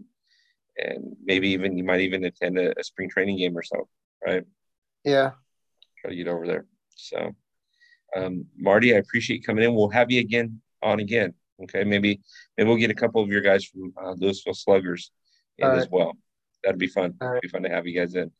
and 0.79 1.17
maybe 1.23 1.49
even 1.51 1.77
you 1.77 1.85
might 1.85 2.01
even 2.01 2.25
attend 2.25 2.59
a, 2.59 2.79
a 2.79 2.85
spring 2.85 3.11
training 3.11 3.37
game 3.37 3.57
or 3.57 3.63
so, 3.63 3.89
right? 4.27 4.45
Yeah. 5.05 5.33
Try 6.01 6.11
to 6.11 6.17
get 6.17 6.29
over 6.29 6.47
there. 6.47 6.67
So 6.97 7.35
um, 8.17 8.47
Marty, 8.57 8.95
I 8.95 8.99
appreciate 8.99 9.38
you 9.38 9.43
coming 9.43 9.65
in. 9.65 9.75
We'll 9.75 9.91
have 9.91 10.11
you 10.11 10.21
again 10.21 10.61
on 10.83 11.01
again. 11.01 11.35
Okay, 11.62 11.85
maybe 11.85 12.21
maybe 12.57 12.69
we'll 12.69 12.79
get 12.79 12.91
a 12.91 12.95
couple 12.95 13.23
of 13.23 13.29
your 13.29 13.41
guys 13.41 13.65
from 13.65 13.93
uh, 14.03 14.12
Louisville 14.12 14.55
Sluggers 14.55 15.11
in 15.59 15.69
as 15.69 15.88
well. 15.91 16.17
That'd 16.65 16.79
be 16.79 16.88
fun. 16.88 17.15
It'd 17.21 17.43
be 17.43 17.49
fun 17.49 17.62
to 17.62 17.69
have 17.69 17.87
you 17.87 17.99
guys 17.99 18.15
in. 18.15 18.31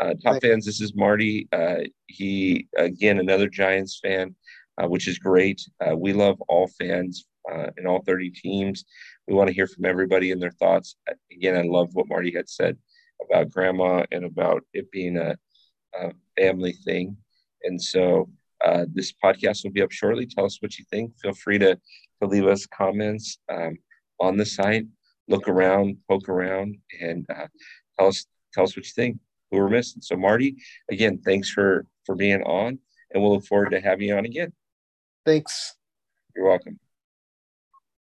Uh, 0.00 0.14
top 0.14 0.18
Thanks. 0.22 0.46
fans, 0.46 0.66
this 0.66 0.80
is 0.80 0.94
Marty. 0.94 1.48
Uh, 1.52 1.82
he 2.06 2.66
again 2.76 3.18
another 3.18 3.48
Giants 3.48 4.00
fan, 4.02 4.34
uh, 4.82 4.88
which 4.88 5.06
is 5.08 5.18
great. 5.18 5.60
Uh, 5.80 5.96
we 5.96 6.12
love 6.12 6.40
all 6.48 6.66
fans 6.66 7.26
uh, 7.50 7.68
in 7.76 7.86
all 7.86 8.02
30 8.02 8.30
teams. 8.30 8.84
We 9.28 9.34
want 9.34 9.48
to 9.48 9.54
hear 9.54 9.66
from 9.66 9.84
everybody 9.84 10.32
and 10.32 10.42
their 10.42 10.50
thoughts. 10.50 10.96
Again, 11.30 11.56
I 11.56 11.62
love 11.62 11.90
what 11.92 12.08
Marty 12.08 12.32
had 12.32 12.48
said 12.48 12.76
about 13.28 13.50
grandma 13.50 14.04
and 14.10 14.24
about 14.24 14.64
it 14.72 14.90
being 14.90 15.16
a, 15.16 15.36
a 16.00 16.12
family 16.38 16.72
thing. 16.84 17.16
And 17.62 17.80
so 17.80 18.28
uh, 18.64 18.86
this 18.92 19.12
podcast 19.12 19.64
will 19.64 19.72
be 19.72 19.82
up 19.82 19.92
shortly. 19.92 20.26
Tell 20.26 20.44
us 20.44 20.58
what 20.60 20.78
you 20.78 20.84
think. 20.90 21.12
Feel 21.20 21.34
free 21.34 21.58
to, 21.58 21.78
to 22.22 22.28
leave 22.28 22.46
us 22.46 22.66
comments 22.66 23.38
um, 23.52 23.78
on 24.20 24.36
the 24.36 24.46
site. 24.46 24.86
Look 25.28 25.48
around, 25.48 25.96
poke 26.08 26.28
around, 26.28 26.76
and 27.00 27.26
uh, 27.30 27.46
tell 27.98 28.08
us 28.08 28.26
tell 28.52 28.64
us 28.64 28.76
what 28.76 28.84
you 28.84 28.92
think. 28.94 29.18
Who 29.50 29.58
we're 29.58 29.70
missing. 29.70 30.02
So, 30.02 30.16
Marty, 30.16 30.56
again, 30.90 31.20
thanks 31.24 31.50
for 31.50 31.86
for 32.04 32.14
being 32.14 32.42
on, 32.42 32.78
and 33.10 33.22
we'll 33.22 33.34
look 33.34 33.46
forward 33.46 33.70
to 33.70 33.80
having 33.80 34.08
you 34.08 34.16
on 34.16 34.26
again. 34.26 34.52
Thanks. 35.24 35.76
You're 36.36 36.48
welcome. 36.48 36.78